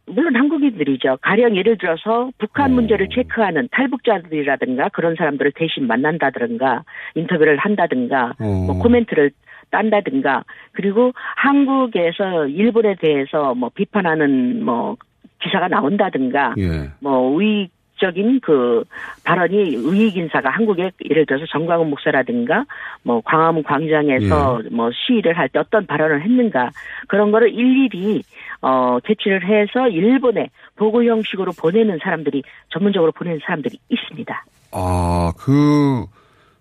[0.07, 1.20] 물론 한국인들이죠.
[1.22, 6.84] 가령 예를 들어서 북한 문제를 체크하는 탈북자들이라든가 그런 사람들을 대신 만난다든가
[7.14, 8.43] 인터뷰를 한다든가 어.
[8.43, 9.30] 뭐 코멘트를
[9.70, 14.97] 딴다든가 그리고 한국에서 일본에 대해서 뭐 비판하는 뭐
[15.42, 16.92] 기사가 나온다든가 예.
[17.00, 18.84] 뭐 우익 적인 그
[19.26, 22.64] 발언이 우익 인사가 한국에 예를 들어서 정광훈 목사라든가
[23.04, 26.70] 뭐 광화문 광장에서 뭐 시위를 할 때 어떤 발언을 했는가
[27.10, 28.24] 그런 거를 일일이
[28.62, 34.46] 어 캐치를 해서 일본에 보고 형식으로 보내는 사람들이 전문적으로 보내는 사람들이 있습니다.
[34.72, 36.06] 아, 그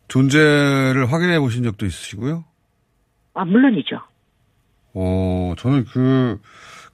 [0.09, 2.45] 존재를 확인해 보신 적도 있으시고요?
[3.35, 4.01] 아 물론이죠.
[4.95, 6.41] 어, 저는 그,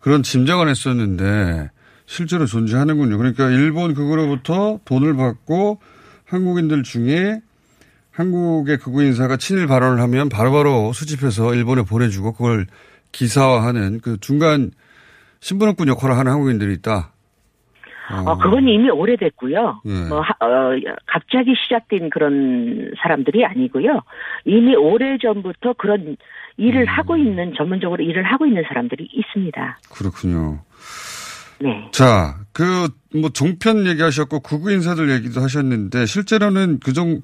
[0.01, 1.71] 그런 짐작을 했었는데,
[2.15, 3.19] 실제로 존재하는군요.
[3.19, 5.81] 그러니까 일본 극우로부터 돈을 받고
[6.27, 7.41] 한국인들 중에
[8.13, 12.67] 한국의 극우 인사가 친일 발언을 하면 바로바로 수집해서 일본에 보내주고 그걸
[13.11, 14.71] 기사화하는 그 중간
[15.41, 17.11] 신분업군 역할을 하는 한국인들이 있다.
[18.27, 19.81] 어, 그건 이미 오래됐고요.
[19.87, 20.09] 예.
[20.09, 20.71] 뭐, 하- 어,
[21.07, 24.03] 갑자기 시작된 그런 사람들이 아니고요.
[24.45, 26.17] 이미 오래 전부터 그런
[26.59, 26.87] 일을 음.
[26.87, 29.79] 하고 있는, 전문적으로 일을 하고 있는 사람들이 있습니다.
[29.91, 30.61] 그렇군요.
[31.65, 31.91] 네.
[31.93, 37.23] 자, 그, 뭐, 종편 얘기하셨고, 구구 인사들 얘기도 하셨는데, 실제로는 그 정,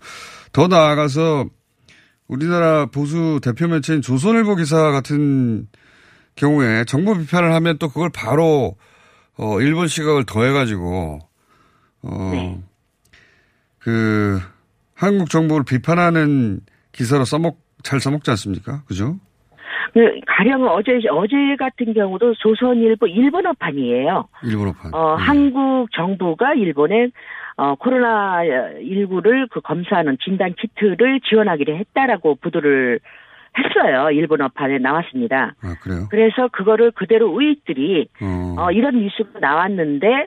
[0.52, 1.46] 더 나아가서,
[2.26, 5.68] 우리나라 보수 대표 매체인 조선일보 기사 같은
[6.36, 8.76] 경우에 정부 비판을 하면 또 그걸 바로,
[9.36, 11.18] 어, 일본 시각을 더해가지고,
[12.02, 12.62] 어, 네.
[13.78, 14.40] 그,
[14.94, 16.60] 한국 정부를 비판하는
[16.92, 18.84] 기사로 써먹, 잘 써먹지 않습니까?
[18.84, 19.18] 그죠?
[19.92, 24.28] 그 가령 어제 어제 같은 경우도 조선일보 일본어판이에요.
[24.44, 24.94] 일본어판.
[24.94, 27.08] 어, 한국 정부가 일본에
[27.56, 33.00] 어, 코로나 19를 그 검사하는 진단 키트를 지원하기로 했다라고 보도를
[33.58, 34.10] 했어요.
[34.10, 35.54] 일본어판에 나왔습니다.
[35.62, 36.06] 아, 그래요?
[36.10, 40.26] 그래서 그거를 그대로 우익들이 어, 어, 이런 뉴스가 나왔는데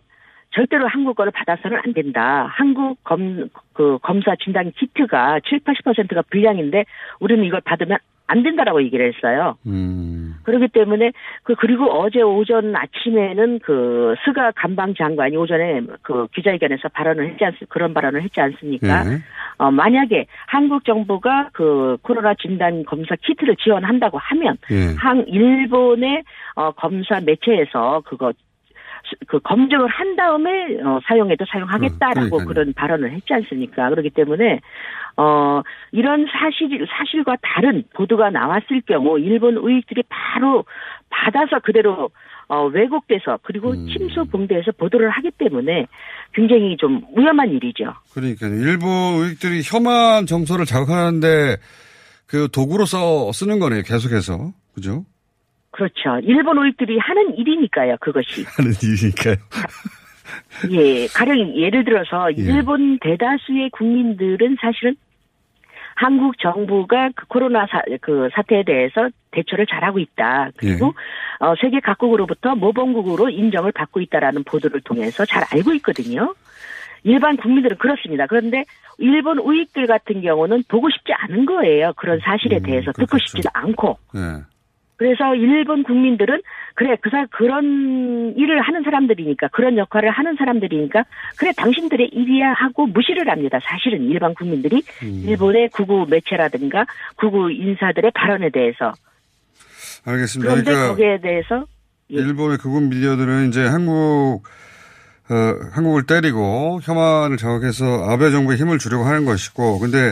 [0.51, 2.47] 절대로 한국 거를 받아서는 안 된다.
[2.51, 6.85] 한국 검, 그 검사 진단 키트가 7, 80%가 불량인데
[7.19, 7.97] 우리는 이걸 받으면
[8.27, 9.57] 안 된다라고 얘기를 했어요.
[9.65, 11.11] 음, 그렇기 때문에
[11.43, 17.69] 그 그리고 어제 오전 아침에는 그 스가 감방 장관이 오전에 그 기자회견에서 발언을 했지 않습
[17.69, 18.87] 그런 발언을 했지 않습니까?
[18.87, 19.19] 예.
[19.57, 24.95] 어 만약에 한국 정부가 그 코로나 진단 검사 키트를 지원한다고 하면 예.
[24.97, 26.23] 한 일본의
[26.55, 28.31] 어 검사 매체에서 그거
[29.27, 30.49] 그 검증을 한 다음에
[30.83, 32.45] 어, 사용해도 사용하겠다라고 음.
[32.45, 33.89] 그런 발언을 했지 않습니까?
[33.89, 34.59] 그렇기 때문에
[35.15, 40.65] 어 이런 사실 사실과 다른 보도가 나왔을 경우 일본 우익들이 바로
[41.09, 42.09] 받아서 그대로
[42.47, 43.87] 어 왜곡돼서 그리고 음.
[43.87, 45.85] 침수 붕대에서 보도를 하기 때문에
[46.33, 47.93] 굉장히 좀 위험한 일이죠.
[48.13, 48.53] 그러니까요.
[48.55, 48.89] 일본
[49.19, 51.57] 우익들이 혐한 정서를 자극하는데
[52.25, 53.83] 그 도구로서 쓰는 거네요.
[53.83, 54.51] 계속해서.
[54.73, 55.05] 그죠?
[55.73, 56.19] 그렇죠.
[56.23, 57.97] 일본 우익들이 하는 일이니까요.
[57.99, 58.45] 그것이.
[58.55, 59.35] 하는 일이니까요.
[60.71, 62.41] 예, 가령 예를 들어서 예.
[62.41, 64.95] 일본 대다수의 국민들은 사실은
[65.95, 70.51] 한국 정부가 그 코로나 사, 그 사태에 대해서 대처를 잘하고 있다.
[70.57, 70.93] 그리고
[71.41, 71.45] 예.
[71.45, 76.33] 어, 세계 각국으로부터 모범국으로 인정을 받고 있다라는 보도를 통해서 잘 알고 있거든요.
[77.03, 78.27] 일반 국민들은 그렇습니다.
[78.27, 78.63] 그런데
[78.97, 81.93] 일본 우익들 같은 경우는 보고 싶지 않은 거예요.
[81.97, 83.97] 그런 사실에 음, 대해서 듣고 싶지도 않고.
[84.15, 84.52] 예.
[84.97, 86.41] 그래서 일본 국민들은
[86.75, 91.03] 그래 그 사 그런 일을 하는 사람들이니까 그런 역할을 하는 사람들이니까
[91.37, 93.59] 그래 당신들의 일이야 하고 무시를 합니다.
[93.63, 95.23] 사실은 일반 국민들이 음.
[95.25, 96.85] 일본의 구구 매체라든가
[97.15, 98.93] 구구 인사들의 발언에 대해서
[100.05, 100.51] 알겠습니다.
[100.51, 101.65] 그런데 그러니까 거기에 대해서
[102.09, 104.43] 일본의 극우 미디어들은 이제 한국
[105.29, 105.35] 어,
[105.71, 110.11] 한국을 때리고 혐한을 자극해서 아베 정부에 힘을 주려고 하는 것이고, 근데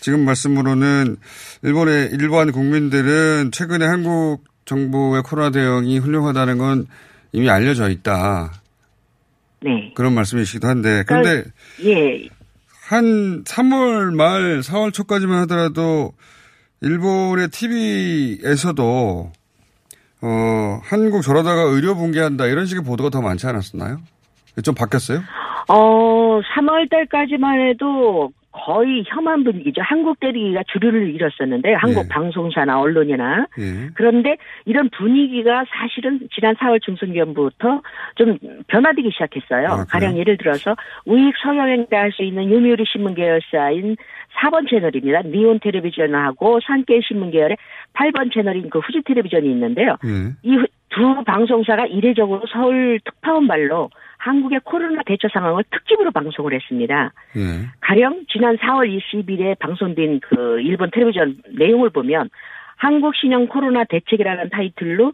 [0.00, 1.16] 지금 말씀으로는
[1.62, 6.86] 일본의 일반 국민들은 최근에 한국 정부의 코로나 대응이 훌륭하다는 건
[7.32, 8.52] 이미 알려져 있다.
[9.60, 9.92] 네.
[9.94, 11.44] 그런 말씀이시기도 한데, 근데
[11.82, 16.12] 예한 3월 말 4월 초까지만 하더라도
[16.80, 19.32] 일본의 TV에서도
[20.20, 23.98] 어, 한국 저러다가 의료 붕괴한다 이런 식의 보도가 더 많지 않았었나요?
[24.62, 25.22] 좀 바뀌었어요?
[25.68, 29.82] 어 3월 달까지만 해도 거의 혐한 분위기죠.
[29.82, 32.08] 한국 때리기가 주류를 잃었었는데 한국 예.
[32.08, 33.90] 방송사나 언론이나 예.
[33.94, 37.82] 그런데 이런 분위기가 사실은 지난 4월 중순경부터
[38.16, 38.38] 좀
[38.68, 39.66] 변화되기 시작했어요.
[39.68, 40.74] 아, 가령 예를 들어서
[41.04, 43.96] 우익 서여행대 할수 있는 요미우리 신문 계열사인
[44.40, 45.22] 4번 채널입니다.
[45.22, 47.56] 니온 텔레비전하고 산케이 신문 계열의
[47.94, 49.96] 8번 채널인 그 후지 텔레비전이 있는데요.
[50.04, 50.32] 예.
[50.42, 57.12] 이 두 방송사가 이례적으로 서울 특파원 발로 한국의 코로나 대처 상황을 특집으로 방송을 했습니다.
[57.36, 57.40] 예.
[57.80, 62.28] 가령 지난 4월 20일에 방송된 그 일본 텔레비전 내용을 보면
[62.76, 65.12] 한국 신형 코로나 대책이라는 타이틀로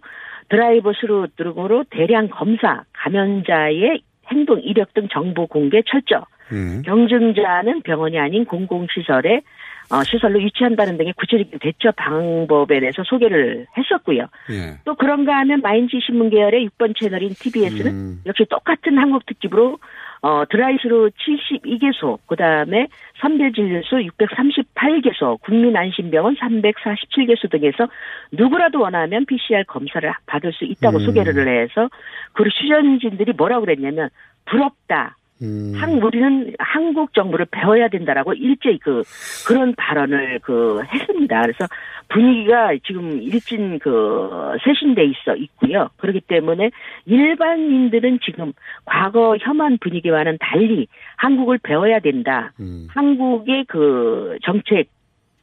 [0.48, 6.82] 드라이브 스루 등으로 대량 검사, 감염자의 행동 이력 등 정보 공개 철저, 예.
[6.82, 9.42] 경증자는 병원이 아닌 공공시설에
[9.90, 14.26] 어, 시설로 유치한다는 등의 구체적인 대처 방법에 대해서 소개를 했었고요.
[14.50, 14.78] 예.
[14.84, 18.20] 또 그런가 하면 마인지 신문 계열의 6번 채널인 TBS는 음.
[18.24, 19.78] 역시 똑같은 한국 특집으로
[20.24, 22.86] 어, 드라이스루 72개소, 그 다음에
[23.20, 27.88] 선별진료소 638개소, 국민안심병원 347개소 등에서
[28.32, 31.04] 누구라도 원하면 PCR 검사를 받을 수 있다고 음.
[31.04, 31.90] 소개를 해서
[32.32, 34.08] 그 출연진들이 뭐라고 그랬냐면
[34.46, 35.18] 부럽다.
[35.42, 35.72] 음.
[35.76, 39.02] 한 우리는 한국 정부를 배워야 된다라고 일제히 그
[39.46, 41.42] 그런 발언을 그 했습니다.
[41.42, 41.66] 그래서
[42.08, 44.30] 분위기가 지금 일진 그
[44.64, 45.88] 쇄신돼 있어 있고요.
[45.96, 46.70] 그렇기 때문에
[47.06, 48.52] 일반인들은 지금
[48.84, 52.52] 과거 혐한 분위기와는 달리 한국을 배워야 된다.
[52.60, 52.86] 음.
[52.90, 54.88] 한국의 그 정책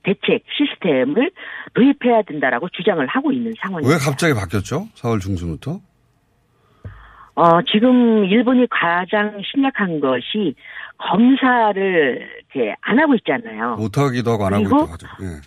[0.04, 1.32] 대책 시스템을
[1.74, 3.94] 도입해야 된다라고 주장을 하고 있는 상황입니다.
[3.94, 4.88] 왜 갑자기 바뀌었죠?
[4.96, 5.80] 4월 중순부터?
[7.36, 10.55] 어, 지금 일본이 가장 심각한 것이
[10.97, 13.75] 검사를 이렇게 안 하고 있잖아요.
[13.77, 15.07] 못하기도 하고 안 하고 있다고 하죠.
[15.21, 15.41] 예.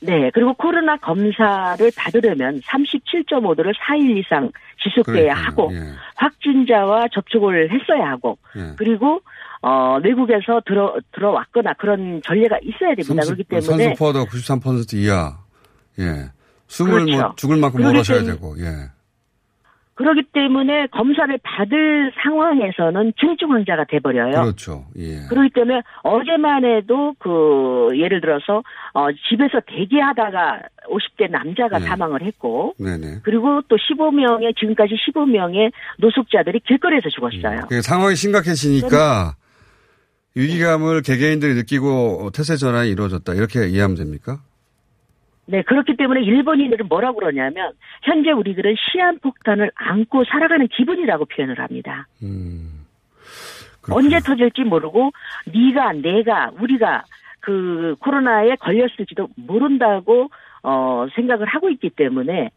[0.00, 0.30] 네.
[0.32, 4.50] 그리고 코로나 검사를 받으려면 37.5도를 4일 이상
[4.82, 5.44] 지속돼야 그러니까요.
[5.44, 5.78] 하고 예.
[6.16, 8.74] 확진자와 접촉을 했어야 하고 예.
[8.76, 9.20] 그리고
[9.60, 13.24] 어, 외국에서 들어, 들어왔거나 그런 전례가 있어야 됩니다.
[13.24, 13.84] 그렇기 때문에.
[13.84, 15.38] 산소 포화도가 93% 이하.
[15.98, 16.30] 예.
[16.68, 17.16] 숨을 그렇죠.
[17.16, 18.54] 뭐 죽을 만큼 몰아셔야 되고.
[18.60, 18.90] 예.
[19.98, 24.30] 그렇기 때문에 검사를 받을 상황에서는 중증 환자가 돼버려요.
[24.30, 24.86] 그렇죠.
[24.96, 25.26] 예.
[25.28, 28.62] 그렇기 때문에 어제만 해도 그 예를 들어서
[28.94, 31.86] 어 집에서 대기하다가 50대 남자가 네.
[31.86, 33.22] 사망을 했고 네네.
[33.24, 37.66] 그리고 또 15명의 지금까지 15명의 노숙자들이 길거리에서 죽었어요.
[37.68, 39.34] 그 상황이 심각해지니까
[40.36, 43.34] 위기감을 개개인들이 느끼고 태세 전환이 이루어졌다.
[43.34, 44.38] 이렇게 이해하면 됩니까?
[45.50, 47.72] 네, 그렇기 때문에 일본인들은 뭐라고 그러냐면
[48.02, 52.06] 현재 우리들은 시한폭탄을 안고 살아가는 기분이라고 표현을 합니다.
[53.90, 55.12] 언제 터질지 모르고
[55.46, 57.04] 네가 내가 우리가
[57.40, 60.28] 그 코로나에 걸렸을지도 모른다고
[60.62, 62.50] 어 생각을 하고 있기 때문에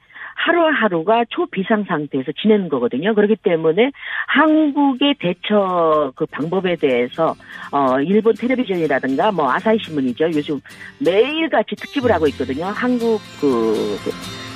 [0.46, 3.14] 하루하루가 초비상 상태에서 지내는 거거든요.
[3.14, 3.92] 그렇기 때문에
[4.28, 7.36] 한국의 대처 그 방법에 대해서
[7.72, 10.26] 어 일본 텔레비전이라든가 뭐 아사히 신문이죠.
[10.34, 10.60] 요즘
[11.00, 12.66] 매일같이 특집을 하고 있거든요.
[12.66, 13.98] 한국 그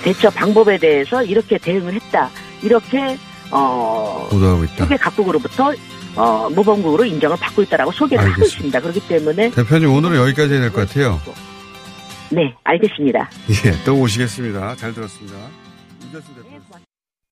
[0.04, 2.30] 대처 방법에 대해서 이렇게 대응을 했다.
[2.64, 3.18] 이렇게
[3.52, 4.86] 어 보도하고 있다.
[4.86, 5.72] 세계 각국으로부터
[6.16, 8.80] 어 모범국으로 인정을 받고 있다라고 소개를 하고 알겠습니다.
[8.80, 8.80] 있습니다.
[8.82, 11.20] 그렇기 때문에 대표님 오늘은 여기까지 해야 될 것 같아요.
[12.32, 13.30] 네 알겠습니다.
[13.66, 14.76] 예, 또 오시겠습니다.
[14.78, 15.38] 잘 들었습니다.